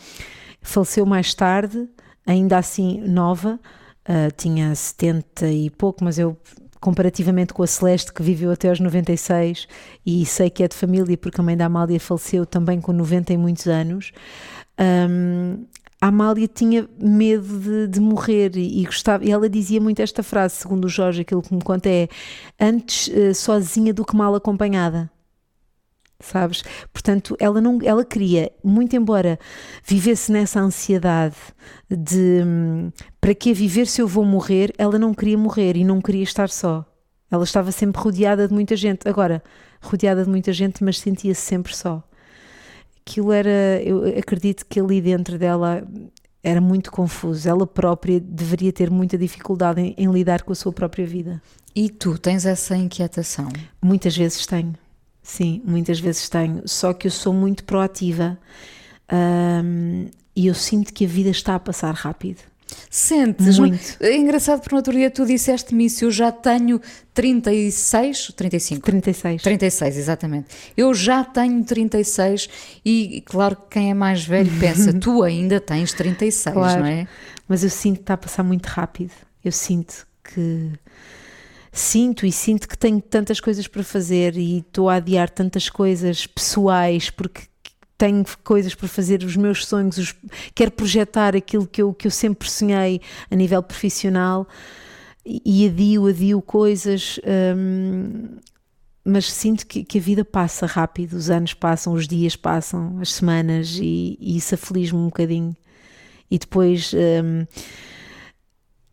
[0.69, 1.89] faleceu mais tarde,
[2.27, 3.59] ainda assim nova,
[4.09, 6.37] uh, tinha 70 e pouco, mas eu
[6.81, 9.67] comparativamente com a Celeste, que viveu até aos 96,
[10.05, 13.33] e sei que é de família, porque a mãe da Amália faleceu também com 90
[13.33, 14.13] e muitos anos.
[14.79, 15.65] Um,
[16.01, 20.23] a Amália tinha medo de, de morrer e, e, gostava, e ela dizia muito esta
[20.23, 22.09] frase, segundo o Jorge, aquilo que me conta é
[22.61, 25.11] antes uh, sozinha do que mal acompanhada
[26.21, 26.63] sabes?
[26.93, 29.39] Portanto, ela não, ela queria, muito embora
[29.85, 31.37] vivesse nessa ansiedade
[31.91, 36.01] de hum, para que viver se eu vou morrer, ela não queria morrer e não
[36.01, 36.85] queria estar só.
[37.31, 39.09] Ela estava sempre rodeada de muita gente.
[39.09, 39.43] Agora,
[39.83, 42.03] rodeada de muita gente, mas sentia-se sempre só.
[43.01, 45.87] Aquilo era, eu acredito que ali dentro dela
[46.43, 47.49] era muito confuso.
[47.49, 51.43] Ela própria deveria ter muita dificuldade em, em lidar com a sua própria vida.
[51.75, 53.49] E tu tens essa inquietação?
[53.83, 54.75] Muitas vezes tenho
[55.27, 58.39] Sim, muitas vezes tenho, só que eu sou muito proativa
[59.13, 62.39] um, e eu sinto que a vida está a passar rápido.
[62.89, 63.59] Sentes?
[63.59, 63.97] Muito.
[63.99, 66.81] É engraçado porque no outro dia tu disseste-me isso, eu já tenho
[67.13, 68.83] 36, 35?
[68.83, 69.43] 36.
[69.43, 70.47] 36, exatamente.
[70.77, 72.49] Eu já tenho 36
[72.85, 77.09] e claro que quem é mais velho pensa, tu ainda tens 36, claro, não é?
[77.49, 79.13] Mas eu sinto que está a passar muito rápido.
[79.45, 80.71] Eu sinto que
[81.79, 86.27] sinto e sinto que tenho tantas coisas para fazer e estou a adiar tantas coisas
[86.27, 87.43] pessoais porque
[87.99, 90.15] tenho coisas para fazer, os meus sonhos, os,
[90.55, 94.47] quero projetar aquilo que eu, que eu sempre sonhei a nível profissional
[95.25, 97.19] e adio, adio coisas,
[97.57, 98.37] hum,
[99.05, 103.13] mas sinto que, que, a vida passa rápido, os anos passam, os dias passam, as
[103.13, 105.57] semanas e, e isso aflige-me um bocadinho.
[106.31, 106.93] E depois.
[106.93, 107.47] Hum,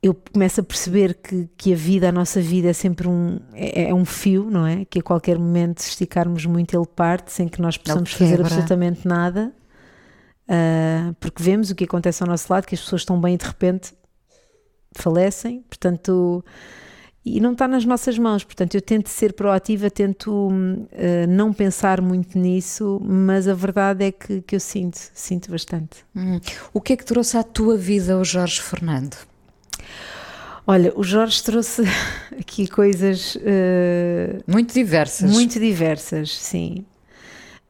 [0.04, 3.84] eu começo a perceber que, que a vida, a nossa vida é sempre um, é,
[3.84, 4.84] é, um fio, não é?
[4.84, 9.08] Que a qualquer momento, se esticarmos muito, ele parte sem que nós possamos fazer absolutamente
[9.08, 9.54] nada.
[10.44, 13.38] Uh, porque vemos o que acontece ao nosso lado, que as pessoas estão bem e
[13.38, 13.94] de repente
[14.94, 16.44] falecem, portanto,
[17.24, 18.44] e não está nas nossas mãos.
[18.44, 24.12] Portanto, eu tento ser proativa, tento uh, não pensar muito nisso, mas a verdade é
[24.12, 26.04] que, que eu sinto, sinto bastante.
[26.14, 26.42] Hum.
[26.74, 29.16] O que é que trouxe à tua vida o Jorge Fernando?
[30.66, 31.84] Olha, o Jorge trouxe
[32.40, 33.36] aqui coisas.
[33.36, 35.32] Uh, muito diversas.
[35.32, 36.86] Muito diversas, sim.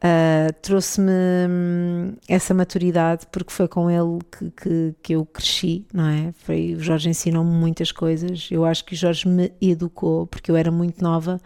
[0.03, 1.11] Uh, trouxe-me
[1.49, 6.33] hum, essa maturidade porque foi com ele que, que, que, eu cresci, não é?
[6.39, 8.49] Foi, o Jorge ensinou-me muitas coisas.
[8.51, 11.39] Eu acho que o Jorge me educou porque eu era muito nova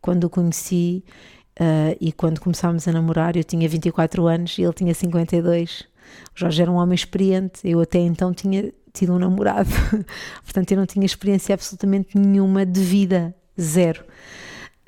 [0.00, 1.04] quando o conheci
[1.60, 3.36] uh, e quando começámos a namorar.
[3.36, 5.80] Eu tinha 24 anos e ele tinha 52.
[5.80, 5.86] O
[6.34, 7.60] Jorge era um homem experiente.
[7.62, 9.70] Eu até então tinha tido um namorado.
[10.44, 14.04] Portanto, eu não tinha experiência absolutamente nenhuma de vida, zero.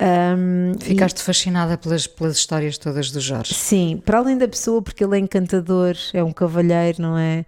[0.01, 3.53] Um, Ficaste e, fascinada pelas, pelas histórias todas do Jorge?
[3.53, 7.45] Sim, para além da pessoa, porque ele é encantador, é um cavalheiro, não é?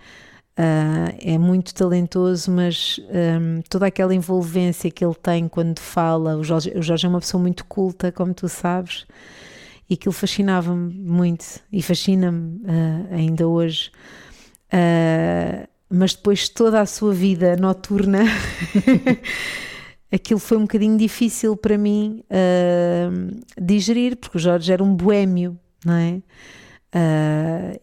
[0.56, 6.44] Uh, é muito talentoso, mas um, toda aquela envolvência que ele tem quando fala, o
[6.44, 9.08] Jorge, o Jorge é uma pessoa muito culta, como tu sabes,
[9.90, 13.90] e aquilo fascinava-me muito e fascina-me uh, ainda hoje.
[14.72, 18.24] Uh, mas depois toda a sua vida noturna,
[20.12, 25.56] aquilo foi um bocadinho difícil para mim uh, digerir, porque o Jorge era um boêmio,
[25.86, 26.22] não é?
[26.96, 27.80] Uh,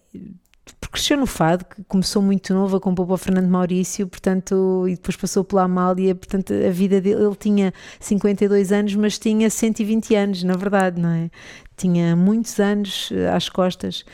[0.81, 4.87] porque cresceu no fado, que começou muito novo a compor para o Fernando Maurício, portanto,
[4.89, 9.49] e depois passou pela Amália, portanto, a vida dele, ele tinha 52 anos, mas tinha
[9.49, 11.31] 120 anos, na verdade, não é?
[11.77, 14.05] Tinha muitos anos ah, às costas.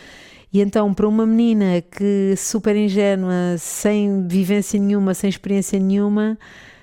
[0.57, 6.39] E então, para uma menina que super ingênua, sem vivência nenhuma, sem experiência nenhuma,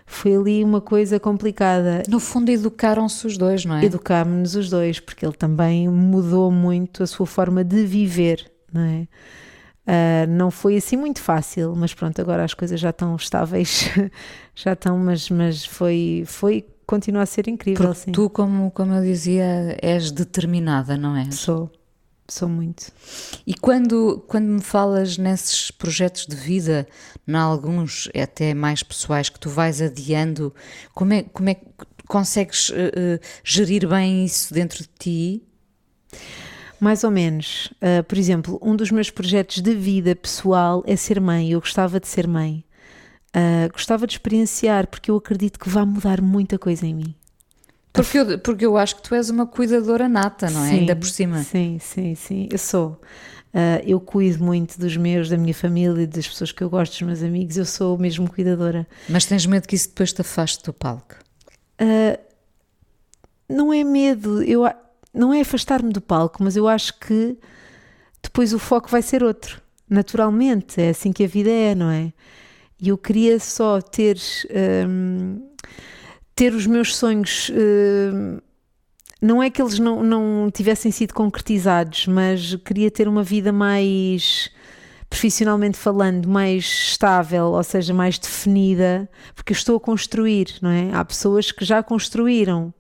[0.06, 2.04] foi ali uma coisa complicada.
[2.08, 3.84] No fundo, educaram-se os dois, não é?
[3.84, 9.08] Educámos-nos os dois, porque ele também mudou muito a sua forma de viver, não é?
[9.88, 13.90] Uh, não foi assim muito fácil, mas pronto, agora as coisas já estão estáveis,
[14.54, 17.88] já estão, mas, mas foi, foi, continua a ser incrível.
[17.88, 18.12] Porque sim.
[18.12, 21.32] tu, como, como eu dizia, és determinada, não é?
[21.32, 21.72] Sou,
[22.28, 22.92] sou muito.
[23.46, 26.88] E quando, quando me falas nesses projetos de vida,
[27.28, 30.54] em alguns até mais pessoais, que tu vais adiando,
[30.94, 31.66] como é, como é que
[32.08, 35.44] consegues uh, uh, gerir bem isso dentro de ti?
[36.80, 37.74] Mais ou menos.
[37.82, 41.52] Uh, por exemplo, um dos meus projetos de vida pessoal é ser mãe.
[41.52, 42.64] Eu gostava de ser mãe.
[43.72, 47.16] Gostava de experienciar, porque eu acredito que vai mudar muita coisa em mim.
[47.94, 50.70] Porque eu, porque eu acho que tu és uma cuidadora nata, não é?
[50.70, 51.44] Sim, Ainda por cima.
[51.44, 52.50] Sim, sim, sim.
[52.52, 53.00] Eu sou.
[53.54, 57.02] Uh, eu cuido muito dos meus, da minha família, das pessoas que eu gosto, dos
[57.04, 57.56] meus amigos.
[57.56, 58.88] Eu sou mesmo cuidadora.
[59.08, 61.16] Mas tens medo que isso depois te afaste do palco?
[63.48, 64.42] não é medo.
[64.42, 64.64] Eu,
[65.14, 67.38] não é afastar-me do palco, mas eu acho que
[68.22, 70.82] depois o foco vai ser outro, naturalmente.
[70.82, 72.12] É assim que a vida é, não é?
[72.82, 74.18] E eu queria só ter,
[74.88, 75.53] um,
[76.36, 77.52] ter os meus sonhos.
[77.54, 78.40] Um,
[79.22, 84.52] não é que eles não, não tivessem sido concretizados, mas queria ter uma vida mais
[85.10, 90.90] profissionalmente falando, mais estável, ou seja, mais definida, porque eu estou a construir, não é?
[90.92, 92.74] Há pessoas que já construíram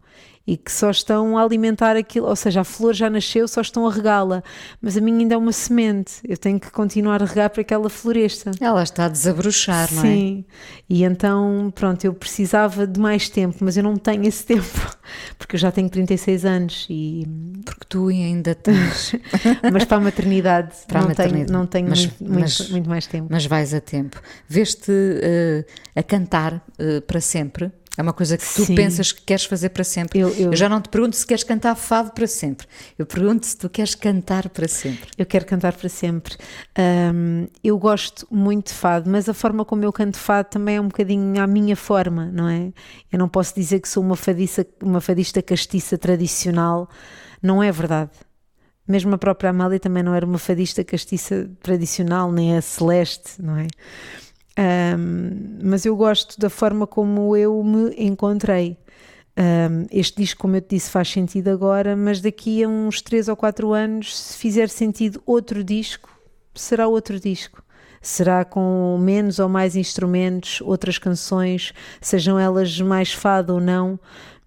[0.45, 3.87] e que só estão a alimentar aquilo, ou seja, a flor já nasceu, só estão
[3.87, 4.43] a regá-la,
[4.81, 7.73] mas a minha ainda é uma semente, eu tenho que continuar a regar para que
[7.73, 8.51] ela floresça.
[8.59, 9.95] Ela está a desabrochar, Sim.
[9.95, 10.05] não é?
[10.05, 10.45] Sim,
[10.89, 14.97] e então, pronto, eu precisava de mais tempo, mas eu não tenho esse tempo,
[15.37, 17.25] porque eu já tenho 36 anos e...
[17.63, 19.13] Porque tu ainda tens...
[19.71, 21.45] mas para a maternidade, para não, a maternidade.
[21.45, 23.27] Tenho, não tenho mas, muito, mas, muito, muito, mais tempo.
[23.29, 24.21] Mas vais a tempo.
[24.47, 27.71] Veste uh, a cantar uh, para sempre?
[27.95, 28.73] É uma coisa que tu Sim.
[28.73, 30.19] pensas que queres fazer para sempre.
[30.19, 30.51] Eu, eu...
[30.51, 32.65] eu, já não te pergunto se queres cantar fado para sempre.
[32.97, 35.11] Eu pergunto se tu queres cantar para sempre.
[35.15, 36.35] Eu quero cantar para sempre.
[37.13, 40.81] Um, eu gosto muito de fado, mas a forma como eu canto fado também é
[40.81, 42.73] um bocadinho à minha forma, não é?
[43.11, 46.89] Eu não posso dizer que sou uma fadista, uma fadista castiça tradicional.
[47.43, 48.11] Não é verdade.
[48.87, 53.55] Mesmo a própria Amália também não era uma fadista castiça tradicional, nem a Celeste, não
[53.55, 53.67] é?
[54.57, 58.77] Um, mas eu gosto da forma como eu me encontrei.
[59.35, 63.29] Um, este disco, como eu te disse, faz sentido agora, mas daqui a uns 3
[63.29, 66.09] ou 4 anos, se fizer sentido outro disco,
[66.53, 67.63] será outro disco.
[68.01, 73.97] Será com menos ou mais instrumentos, outras canções, sejam elas mais fado ou não,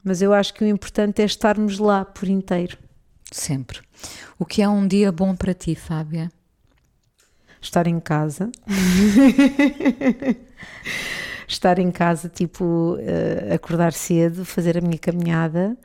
[0.05, 2.77] mas eu acho que o importante é estarmos lá por inteiro.
[3.33, 3.81] Sempre.
[4.39, 6.31] O que é um dia bom para ti, Fábia?
[7.61, 8.51] Estar em casa.
[11.47, 15.77] estar em casa, tipo, uh, acordar cedo, fazer a minha caminhada,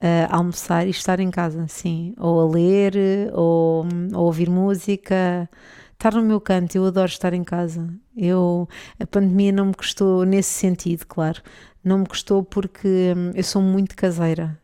[0.00, 2.14] uh, almoçar e estar em casa, sim.
[2.18, 2.94] Ou a ler,
[3.32, 5.48] ou, ou ouvir música.
[5.92, 7.88] Estar no meu canto, eu adoro estar em casa.
[8.16, 8.68] Eu,
[8.98, 11.42] a pandemia não me custou nesse sentido, claro.
[11.84, 14.58] Não me custou porque hum, eu sou muito caseira.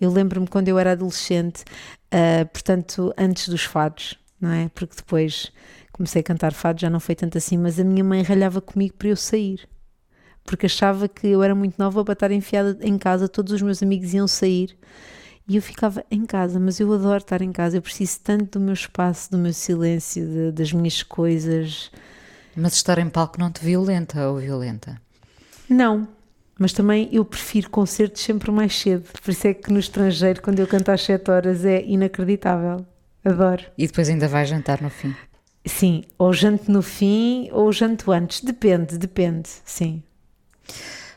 [0.00, 1.64] Eu lembro-me quando eu era adolescente,
[2.12, 4.68] uh, portanto, antes dos fados, não é?
[4.74, 5.52] Porque depois
[5.92, 8.94] comecei a cantar fado, já não foi tanto assim, mas a minha mãe ralhava comigo
[8.96, 9.68] para eu sair,
[10.44, 13.82] porque achava que eu era muito nova para estar enfiada em casa, todos os meus
[13.82, 14.76] amigos iam sair
[15.46, 18.64] e eu ficava em casa, mas eu adoro estar em casa, eu preciso tanto do
[18.64, 21.90] meu espaço, do meu silêncio, de, das minhas coisas.
[22.56, 25.00] Mas estar em palco não te violenta ou violenta?
[25.68, 26.06] Não,
[26.58, 30.60] mas também eu prefiro concertos sempre mais cedo, por isso é que no estrangeiro, quando
[30.60, 32.86] eu canto às 7 horas, é inacreditável.
[33.24, 33.64] Adoro.
[33.78, 35.14] E depois ainda vais jantar no fim?
[35.64, 40.02] Sim, ou janto no fim ou janto antes, depende, depende, sim.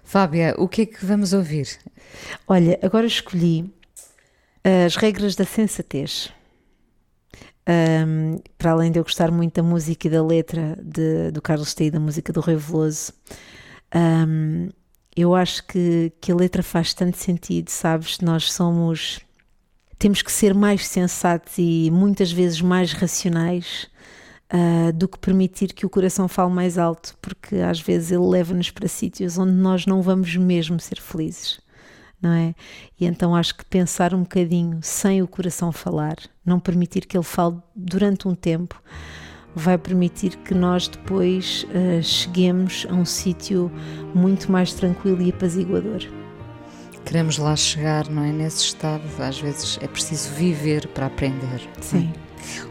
[0.03, 1.67] Fábia, o que é que vamos ouvir?
[2.47, 3.73] Olha, agora escolhi
[4.63, 6.31] as regras da sensatez.
[7.67, 11.73] Um, para além de eu gostar muito da música e da letra de, do Carlos
[11.73, 13.11] T e da música do Rei Veloso,
[13.95, 14.69] um,
[15.15, 18.19] eu acho que, que a letra faz tanto sentido, sabes?
[18.19, 19.19] Nós somos.
[19.97, 23.87] Temos que ser mais sensatos e muitas vezes mais racionais
[24.53, 28.71] uh, do que permitir que o coração fale mais alto, porque às vezes ele leva-nos
[28.71, 31.59] para sítios onde nós não vamos mesmo ser felizes,
[32.21, 32.55] não é?
[32.99, 37.23] E então acho que pensar um bocadinho sem o coração falar, não permitir que ele
[37.23, 38.81] fale durante um tempo,
[39.55, 43.71] vai permitir que nós depois uh, cheguemos a um sítio
[44.13, 46.01] muito mais tranquilo e apaziguador.
[47.05, 48.31] Queremos lá chegar, não é?
[48.31, 51.61] Nesse estado, às vezes é preciso viver para aprender.
[51.79, 52.11] Sim.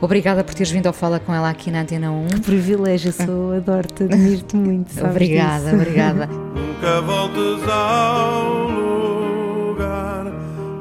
[0.01, 2.27] Obrigada por teres vindo ao Fala com ela aqui na Antena 1.
[2.29, 5.05] Que privilégio, sou, adoro-te, admiro-te muito.
[5.05, 5.75] obrigada, disso.
[5.77, 6.27] obrigada.
[6.55, 10.27] nunca voltes ao lugar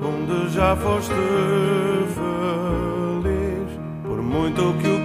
[0.03, 1.13] onde já foste
[2.13, 3.79] feliz.
[4.03, 4.99] Por muito que o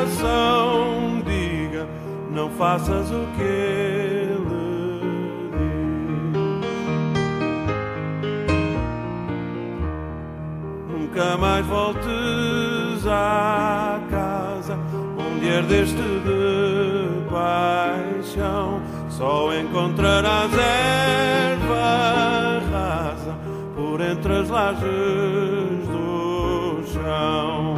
[0.00, 1.86] coração diga,
[2.30, 4.36] não faças o que ele
[10.88, 10.90] diz.
[10.90, 12.05] Nunca mais voltes
[13.16, 14.78] à casa
[15.18, 18.80] onde herdeste de paixão.
[19.08, 21.86] Só encontrarás erva
[22.70, 23.34] rasa
[23.74, 27.74] por entre as lajes do chão.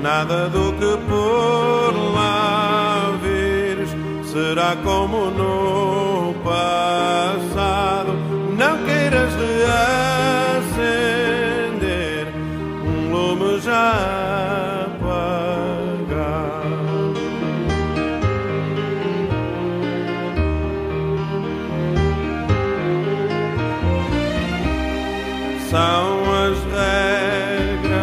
[0.00, 3.90] Nada do que por lá vires
[4.24, 7.95] será como no passado.
[25.70, 28.00] São as regras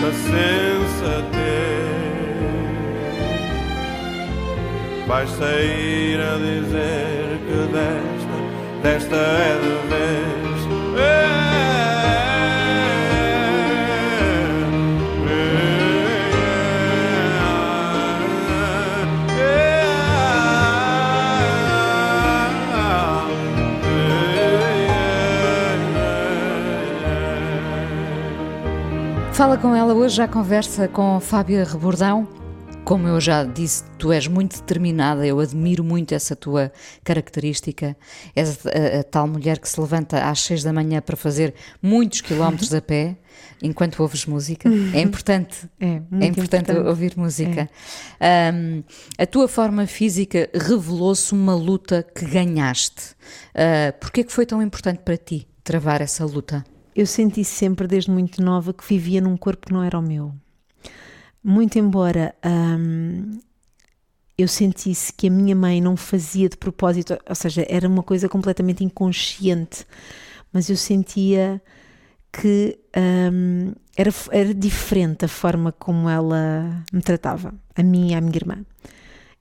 [0.00, 1.32] da sensatez.
[5.06, 8.36] Vais sair a dizer que desta,
[8.82, 10.31] desta é de vez.
[29.42, 32.28] Fala com ela hoje, já conversa com Fábia Rebordão.
[32.84, 36.70] Como eu já disse, tu és muito determinada, eu admiro muito essa tua
[37.02, 37.96] característica.
[38.36, 42.20] És a, a tal mulher que se levanta às seis da manhã para fazer muitos
[42.20, 43.16] quilómetros a pé
[43.60, 44.70] enquanto ouves música.
[44.94, 45.90] É importante, É, é
[46.26, 46.86] importante, importante.
[46.86, 47.68] ouvir música.
[48.54, 48.84] Um,
[49.18, 53.16] a tua forma física revelou-se uma luta que ganhaste.
[53.56, 56.64] Uh, Porquê que foi tão importante para ti travar essa luta?
[56.94, 60.34] Eu senti sempre desde muito nova que vivia num corpo que não era o meu.
[61.42, 63.40] Muito embora hum,
[64.36, 68.28] eu sentisse que a minha mãe não fazia de propósito, ou seja, era uma coisa
[68.28, 69.86] completamente inconsciente,
[70.52, 71.60] mas eu sentia
[72.32, 72.78] que
[73.32, 78.36] hum, era, era diferente a forma como ela me tratava, a mim e à minha
[78.36, 78.64] irmã.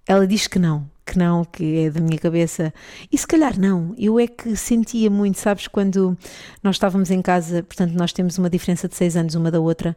[0.07, 2.73] Ela diz que não, que não, que é da minha cabeça.
[3.11, 6.17] E se calhar não, eu é que sentia muito, sabes, quando
[6.63, 9.95] nós estávamos em casa, portanto, nós temos uma diferença de seis anos uma da outra,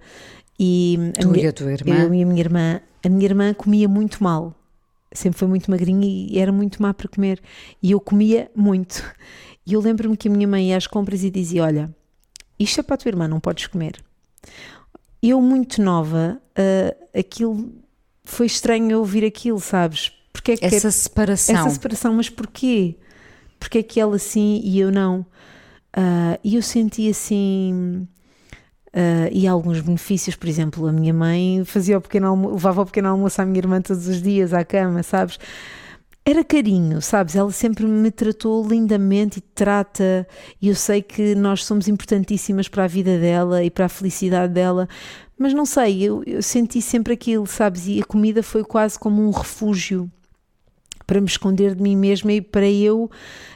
[0.59, 1.95] e a Tu minha- e a tua irmã?
[2.05, 4.55] eu e a minha irmã, a minha irmã comia muito mal,
[5.13, 7.41] sempre foi muito magrinha e era muito má para comer,
[7.83, 9.03] e eu comia muito.
[9.67, 11.89] E eu lembro-me que a minha mãe ia às compras e dizia: Olha,
[12.59, 13.95] isto é para a tua irmã, não podes comer.
[15.23, 17.73] Eu, muito nova, ah, aquilo
[18.25, 20.13] foi estranho ouvir aquilo, sabes?
[20.45, 21.55] Porque é que Essa separação.
[21.57, 22.97] essa separação, mas porquê?
[23.59, 25.25] Porque é que ela sim e eu não?
[25.93, 28.07] Ah, E eu senti assim.
[28.93, 32.87] ah, e alguns benefícios, por exemplo, a minha mãe fazia o pequeno almo- levava o
[32.87, 35.39] pequeno almoço à minha irmã todos os dias à cama, sabes?
[36.27, 37.37] Era carinho, sabes?
[37.37, 40.27] Ela sempre me tratou lindamente e trata,
[40.61, 44.53] e eu sei que nós somos importantíssimas para a vida dela e para a felicidade
[44.55, 44.89] dela,
[45.39, 47.87] mas não sei, eu, eu senti sempre aquilo, sabes?
[47.87, 50.11] E a comida foi quase como um refúgio
[51.07, 53.11] para me esconder de mim mesma e para eu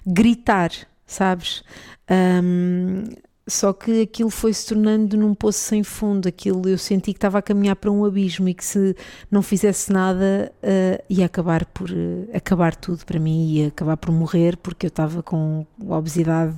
[0.07, 0.71] gritar,
[1.07, 1.63] sabes?
[2.09, 3.05] Ahm,
[3.51, 6.29] só que aquilo foi se tornando num poço sem fundo.
[6.29, 8.95] Aquilo eu senti que estava a caminhar para um abismo e que se
[9.31, 14.13] não fizesse nada ah, ia acabar por ah, acabar tudo para mim, ia acabar por
[14.13, 16.55] morrer porque eu estava com obesidade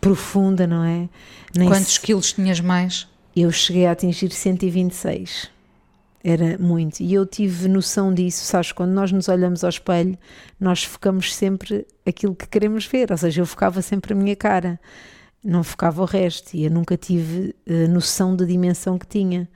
[0.00, 1.08] profunda, não é?
[1.56, 3.06] Nem Quantos se- quilos tinhas mais?
[3.36, 5.48] eu cheguei a atingir 126.
[6.22, 7.00] Era muito.
[7.00, 8.72] E eu tive noção disso, sabes?
[8.72, 10.18] Quando nós nos olhamos ao espelho,
[10.58, 13.10] nós focamos sempre aquilo que queremos ver.
[13.10, 14.80] Ou seja, eu focava sempre a minha cara,
[15.42, 16.54] não focava o resto.
[16.56, 19.48] E eu nunca tive eh, noção da dimensão que tinha.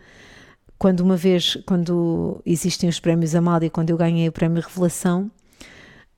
[0.78, 5.30] Quando uma vez, quando existem os prémios Amália, quando eu ganhei o prémio Revelação,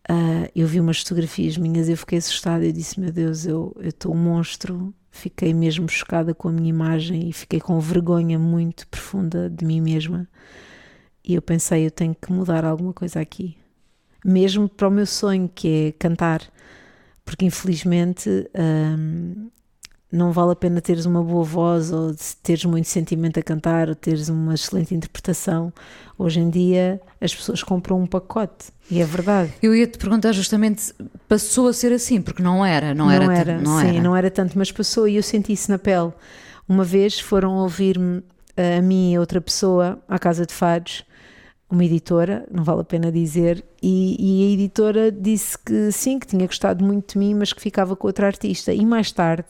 [0.09, 2.65] ah, eu vi umas fotografias minhas e eu fiquei assustada.
[2.65, 4.95] Eu disse: Meu Deus, eu eu estou um monstro.
[5.15, 9.81] Fiquei mesmo chocada com a minha imagem e fiquei com vergonha muito profunda de mim
[9.81, 10.29] mesma.
[11.25, 13.57] E eu pensei: eu tenho que mudar alguma coisa aqui,
[14.25, 16.43] mesmo para o meu sonho, que é cantar,
[17.25, 18.29] porque infelizmente
[18.99, 19.51] hum,
[20.15, 23.95] não vale a pena teres uma boa voz ou teres muito sentimento a cantar ou
[23.95, 25.73] teres uma excelente interpretação.
[26.17, 29.53] Hoje em dia as pessoas compram um pacote e é verdade.
[29.61, 30.95] Eu ia te perguntar justamente,
[31.29, 34.03] passou a ser assim, porque não era, não, era, tanto- não sim, era.
[34.03, 36.13] não era tanto, mas passou e eu senti isso na pele.
[36.69, 38.23] Uma vez foram ouvir-me
[38.57, 41.05] a mim e a outra pessoa à casa de fados,
[41.69, 46.27] uma editora, não vale a pena dizer, e, e, a editora disse que sim, que
[46.27, 48.73] tinha gostado muito de mim, mas que ficava com outra artista.
[48.73, 49.49] E mais tarde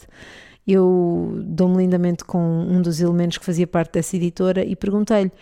[0.67, 5.33] eu dou-me lindamente com um dos elementos que fazia parte dessa editora e perguntei-lhe: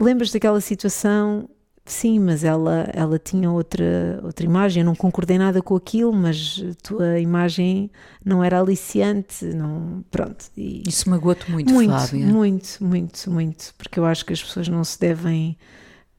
[0.00, 1.48] lembras daquela situação?
[1.84, 4.80] Sim, mas ela, ela tinha outra, outra imagem.
[4.80, 7.88] Eu não concordei nada com aquilo, mas a tua imagem
[8.24, 9.44] não era aliciante.
[9.44, 10.46] Não, pronto.
[10.56, 12.26] E Isso magoou-te muito, muito, Flávia?
[12.26, 13.72] Muito, muito, muito.
[13.78, 15.56] Porque eu acho que as pessoas não se devem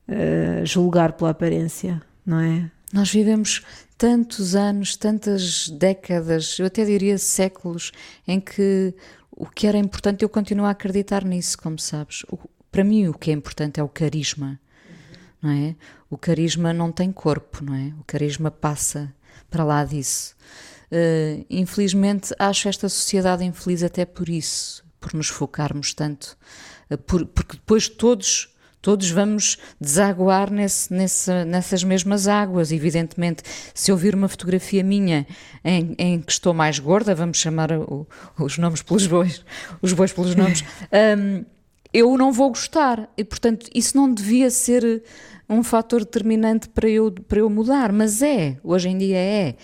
[0.07, 2.71] uh, julgar pela aparência, não é?
[2.97, 3.61] Nós vivemos
[3.95, 7.91] tantos anos, tantas décadas, eu até diria séculos,
[8.27, 8.91] em que
[9.29, 12.23] o que era importante, eu continuo a acreditar nisso, como sabes.
[12.27, 12.39] O,
[12.71, 14.59] para mim, o que é importante é o carisma
[15.39, 15.75] não é?
[16.09, 17.93] O carisma não tem corpo, não é?
[17.99, 19.13] O carisma passa
[19.47, 20.35] para lá disso.
[20.91, 26.35] Uh, infelizmente, acho esta sociedade infeliz até por isso, por nos focarmos tanto,
[26.89, 33.43] uh, por, porque depois todos todos vamos desaguar nesse, nesse, nessas mesmas águas, evidentemente.
[33.73, 35.27] Se eu vir uma fotografia minha
[35.63, 38.07] em, em que estou mais gorda, vamos chamar o,
[38.39, 39.43] os nomes pelos bois,
[39.81, 40.63] os bois pelos nomes,
[41.17, 41.43] um,
[41.93, 43.09] eu não vou gostar.
[43.17, 45.03] E, portanto, isso não devia ser
[45.49, 49.55] um fator determinante para eu, para eu mudar, mas é, hoje em dia é.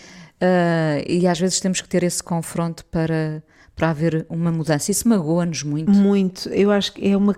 [0.41, 3.41] Uh, e às vezes temos que ter esse confronto para,
[3.75, 4.91] para haver uma mudança.
[4.91, 5.91] Isso magoa-nos muito.
[5.91, 6.49] Muito.
[6.49, 7.35] Eu acho que é uma.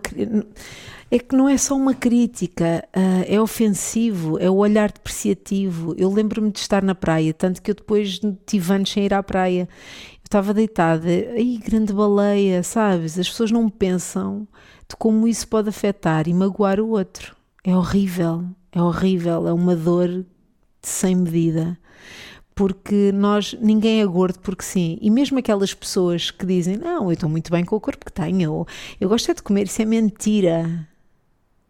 [1.10, 5.94] É que não é só uma crítica, uh, é ofensivo, é o olhar depreciativo.
[5.98, 9.22] Eu lembro-me de estar na praia, tanto que eu depois tive anos sem ir à
[9.22, 9.70] praia.
[10.14, 13.20] Eu estava deitada, aí grande baleia, sabes?
[13.20, 14.48] As pessoas não pensam
[14.90, 17.36] de como isso pode afetar e magoar o outro.
[17.64, 20.26] É horrível, é horrível, é uma dor
[20.82, 21.78] sem medida.
[22.56, 24.98] Porque nós, ninguém é gordo porque sim.
[25.02, 28.12] E mesmo aquelas pessoas que dizem, não, eu estou muito bem com o corpo que
[28.12, 28.66] tenho,
[29.00, 30.88] eu gosto é de comer, isso é mentira.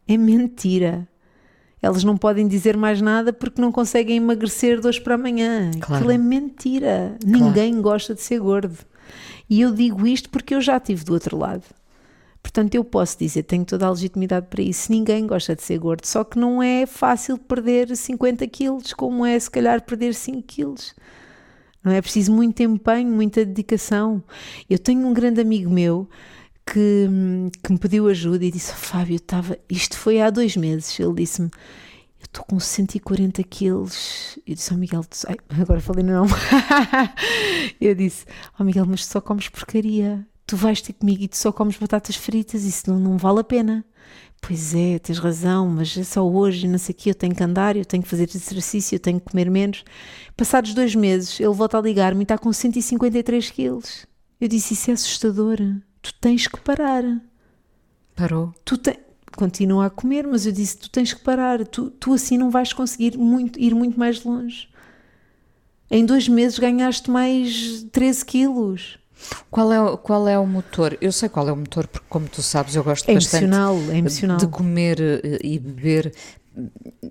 [0.08, 1.08] É mentira.
[1.82, 5.72] Elas não podem dizer mais nada porque não conseguem emagrecer de hoje para amanhã.
[5.80, 5.96] Claro.
[5.96, 7.16] Aquilo é mentira.
[7.22, 7.46] Claro.
[7.46, 8.78] Ninguém gosta de ser gordo.
[9.50, 11.64] E eu digo isto porque eu já estive do outro lado.
[12.42, 14.92] Portanto, eu posso dizer, tenho toda a legitimidade para isso.
[14.92, 19.38] Ninguém gosta de ser gordo, só que não é fácil perder 50 quilos, como é
[19.40, 20.94] se calhar perder 5 quilos.
[21.84, 24.24] Não é preciso muito empenho, muita dedicação.
[24.70, 26.08] Eu tenho um grande amigo meu
[26.66, 27.08] que,
[27.64, 29.58] que me pediu ajuda e disse: oh, Fábio, estava.
[29.70, 31.00] Isto foi há dois meses.
[31.00, 31.50] Ele disse-me:
[32.20, 34.38] Eu estou com 140 quilos.
[34.46, 35.06] Eu disse: Oh Miguel.
[35.28, 36.26] Ai, agora falei não.
[37.80, 38.26] eu disse:
[38.60, 41.78] Oh Miguel, mas tu só comes porcaria tu vais ter comigo e tu só comes
[41.78, 43.86] batatas fritas, isso não, não vale a pena.
[44.42, 47.76] Pois é, tens razão, mas é só hoje, não sei o eu tenho que andar,
[47.76, 49.84] eu tenho que fazer exercício, eu tenho que comer menos.
[50.38, 54.06] Passados dois meses, ele volta a ligar-me e está com 153 quilos.
[54.40, 55.58] Eu disse, isso é assustador,
[56.06, 57.04] tu tens que parar.
[58.16, 58.54] Parou?
[58.64, 59.00] Tu te...
[59.36, 62.72] Continua a comer, mas eu disse, tu tens que parar, tu, tu assim não vais
[62.72, 64.70] conseguir muito, ir muito mais longe.
[65.92, 68.98] Em dois meses ganhaste mais 13 quilos.
[69.52, 70.98] Qual é, qual é o motor?
[71.02, 73.78] Eu sei qual é o motor, porque, como tu sabes, eu gosto é bastante emocional,
[73.92, 74.38] é emocional.
[74.38, 76.14] de comer eh, e beber.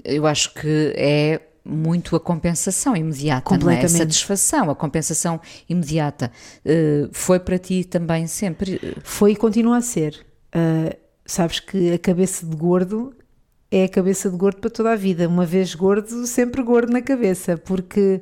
[0.02, 3.82] Eu acho que é muito a compensação imediata, não é?
[3.82, 6.30] A satisfação, a compensação imediata.
[6.64, 8.80] Uh, foi para ti também sempre?
[9.02, 10.24] Foi e continua a ser.
[10.54, 10.94] Uh,
[11.24, 13.14] sabes que a cabeça de gordo
[13.70, 15.26] é a cabeça de gordo para toda a vida.
[15.26, 18.20] Uma vez gordo, sempre gordo na cabeça, porque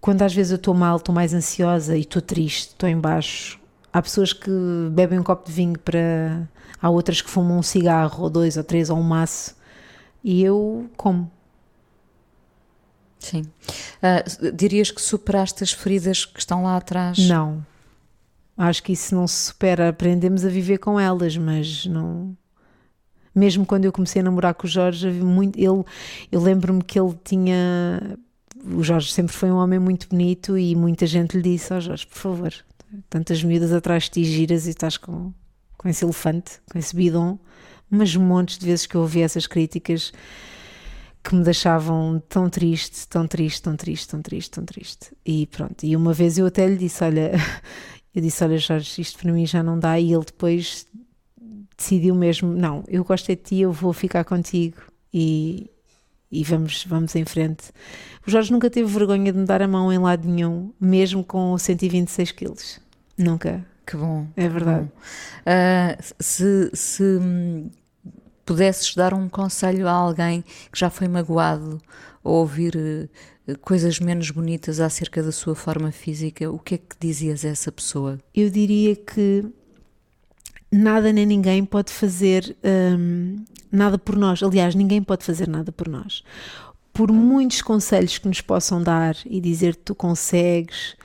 [0.00, 3.58] quando às vezes eu estou mal, estou mais ansiosa e estou triste, estou em baixo,
[3.92, 4.50] há pessoas que
[4.90, 6.48] bebem um copo de vinho para.
[6.80, 9.56] Há outras que fumam um cigarro, ou dois, ou três, ou um maço,
[10.22, 11.30] e eu como.
[13.26, 13.42] Sim.
[13.42, 17.18] Uh, dirias que superaste as feridas que estão lá atrás?
[17.26, 17.64] Não.
[18.56, 19.88] Acho que isso não se supera.
[19.88, 22.36] Aprendemos a viver com elas, mas não.
[23.34, 25.84] Mesmo quando eu comecei a namorar com o Jorge, muito, ele,
[26.32, 28.16] eu lembro-me que ele tinha
[28.74, 31.80] o Jorge sempre foi um homem muito bonito e muita gente lhe disse: Ó oh
[31.80, 32.54] Jorge, por favor,
[33.08, 35.32] tantas miúdas atrás de ti giras e estás com,
[35.76, 37.38] com esse elefante, com esse bidon.
[37.88, 40.12] Mas montes de vezes que eu ouvi essas críticas
[41.26, 45.12] que me deixavam tão triste, tão triste, tão triste, tão triste, tão triste.
[45.26, 47.32] E pronto, e uma vez eu até lhe disse: Olha,
[48.14, 49.98] eu disse: Olha, Jorge, isto para mim já não dá.
[49.98, 50.86] E ele depois
[51.76, 54.76] decidiu mesmo: Não, eu gosto de ti, eu vou ficar contigo.
[55.12, 55.68] E,
[56.30, 57.72] e vamos, vamos em frente.
[58.24, 61.58] O Jorge nunca teve vergonha de me dar a mão em lado nenhum, mesmo com
[61.58, 62.80] 126 quilos.
[63.18, 63.66] Nunca.
[63.84, 64.28] Que bom.
[64.36, 64.88] É verdade.
[65.42, 67.68] Uh, se, se hum,
[68.46, 70.42] pudesses dar um conselho a alguém
[70.72, 71.82] que já foi magoado
[72.22, 76.96] ou ouvir uh, coisas menos bonitas acerca da sua forma física, o que é que
[76.98, 78.18] dizias a essa pessoa?
[78.34, 79.44] Eu diria que
[80.70, 82.56] nada nem ninguém pode fazer
[82.98, 84.42] hum, nada por nós.
[84.42, 86.22] Aliás, ninguém pode fazer nada por nós.
[86.92, 90.96] Por muitos conselhos que nos possam dar e dizer que tu consegues,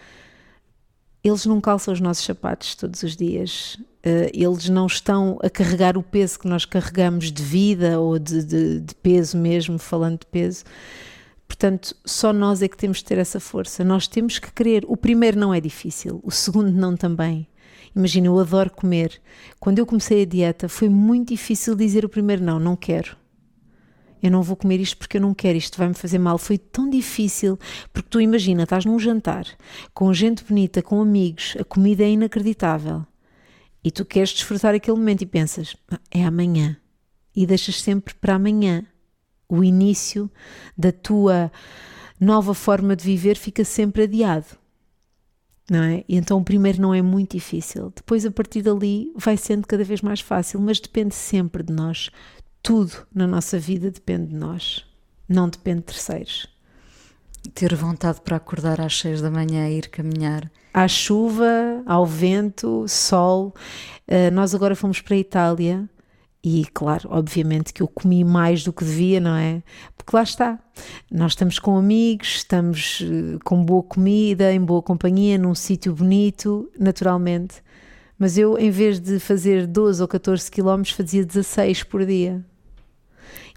[1.24, 3.78] eles não calçam os nossos sapatos todos os dias.
[4.04, 8.44] Uh, eles não estão a carregar o peso que nós carregamos de vida ou de,
[8.44, 10.64] de, de peso mesmo, falando de peso.
[11.48, 13.84] Portanto, só nós é que temos de ter essa força.
[13.84, 14.84] Nós temos que querer.
[14.88, 17.48] O primeiro não é difícil, o segundo não também.
[17.96, 19.22] Imagina, eu adoro comer.
[19.60, 23.18] Quando eu comecei a dieta, foi muito difícil dizer o primeiro não, não quero.
[24.24, 26.38] Eu não vou comer isto porque eu não quero, isto vai-me fazer mal.
[26.38, 27.60] Foi tão difícil,
[27.92, 29.46] porque tu imagina, estás num jantar,
[29.94, 33.06] com gente bonita, com amigos, a comida é inacreditável.
[33.84, 36.78] E tu queres desfrutar aquele momento e pensas, ah, é amanhã.
[37.36, 38.86] E deixas sempre para amanhã
[39.50, 40.30] o início
[40.78, 41.52] da tua
[42.20, 44.46] nova forma de viver fica sempre adiado.
[45.70, 46.04] Não é?
[46.08, 47.92] E então o primeiro não é muito difícil.
[47.96, 52.10] Depois, a partir dali, vai sendo cada vez mais fácil, mas depende sempre de nós.
[52.62, 54.86] Tudo na nossa vida depende de nós,
[55.28, 56.48] não depende de terceiros.
[57.54, 60.50] Ter vontade para acordar às seis da manhã e ir caminhar.
[60.74, 63.54] À chuva, ao vento, sol.
[64.08, 65.90] Uh, nós agora fomos para a Itália
[66.44, 69.62] e claro, obviamente que eu comi mais do que devia, não é?
[69.96, 70.60] Porque lá está,
[71.12, 76.68] nós estamos com amigos, estamos eh, com boa comida, em boa companhia, num sítio bonito,
[76.80, 77.62] naturalmente.
[78.18, 82.44] Mas eu, em vez de fazer 12 ou 14 quilómetros, fazia 16 por dia.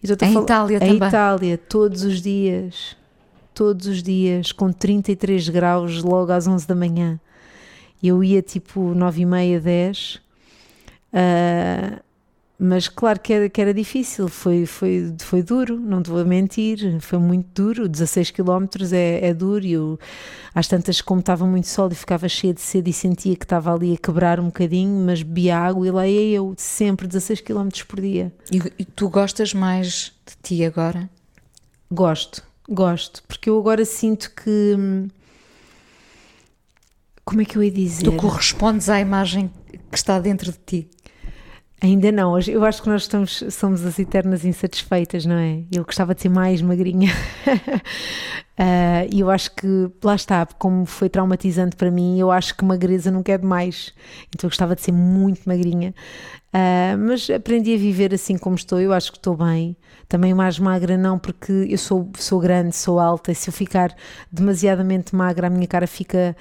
[0.03, 0.95] Então, em Itália também?
[0.95, 2.95] Em Itália, todos os dias.
[3.55, 7.20] Todos os dias, com 33 graus logo às 11 da manhã.
[8.02, 10.16] Eu ia tipo 9 e meia, 10.
[11.14, 12.02] Uh,
[12.59, 17.00] mas claro que era, que era difícil, foi, foi, foi duro, não te vou mentir,
[17.00, 17.88] foi muito duro.
[17.88, 19.64] 16 km é, é duro.
[19.64, 19.98] E eu,
[20.55, 23.74] às tantas, como estava muito sol e ficava cheia de sede e sentia que estava
[23.74, 27.68] ali a quebrar um bocadinho, mas bebia água e lá ia eu, sempre 16 km
[27.88, 28.32] por dia.
[28.50, 31.11] E, e tu gostas mais de ti agora?
[31.90, 34.74] Gosto, gosto, porque eu agora sinto que.
[34.78, 35.08] Hum,
[37.24, 38.04] como é que eu ia dizer?
[38.04, 39.50] Tu correspondes à imagem
[39.90, 40.90] que está dentro de ti.
[41.85, 45.64] Ainda não, eu acho que nós estamos, somos as eternas insatisfeitas, não é?
[45.70, 47.12] Eu gostava de ser mais magrinha.
[48.59, 52.64] Uh, e eu acho que, lá está, como foi traumatizante para mim, eu acho que
[52.64, 53.93] magreza nunca é demais,
[54.35, 55.95] então eu gostava de ser muito magrinha,
[56.55, 59.76] uh, mas aprendi a viver assim como estou, eu acho que estou bem,
[60.09, 63.95] também mais magra não, porque eu sou, sou grande, sou alta, e se eu ficar
[64.32, 66.35] demasiadamente magra a minha cara fica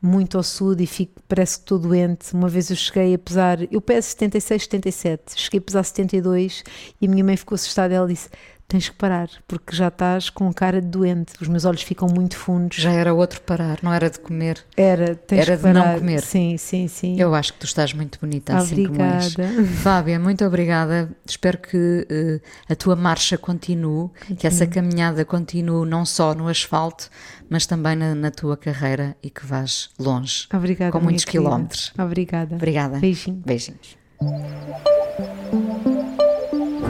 [0.00, 2.32] muito ao sul e fico, parece que estou doente.
[2.34, 6.62] Uma vez eu cheguei a pesar, eu peso 76, 77, cheguei a pesar 72
[7.00, 7.94] e a minha mãe ficou assustada.
[7.94, 8.28] Ela disse:
[8.68, 12.36] tens que parar, porque já estás com cara de doente, os meus olhos ficam muito
[12.36, 12.76] fundos.
[12.76, 14.64] Já era outro parar, não era de comer.
[14.76, 15.92] Era, tens era de parar.
[15.92, 16.20] não comer.
[16.20, 17.20] Sim, sim, sim.
[17.20, 19.18] Eu acho que tu estás muito bonita obrigada.
[19.18, 19.70] assim como és.
[19.82, 21.10] Fábia, muito obrigada.
[21.24, 21.76] Espero que
[22.10, 27.08] uh, a tua marcha continue, que essa caminhada continue não só no asfalto,
[27.48, 30.46] mas também na, na tua carreira e que vás longe.
[30.52, 30.92] Obrigada.
[30.92, 31.92] Com muitos quilómetros.
[31.98, 32.56] Obrigada.
[32.56, 32.98] Obrigada.
[32.98, 33.42] Beijinho.
[33.44, 33.96] Beijinhos.
[34.20, 35.95] A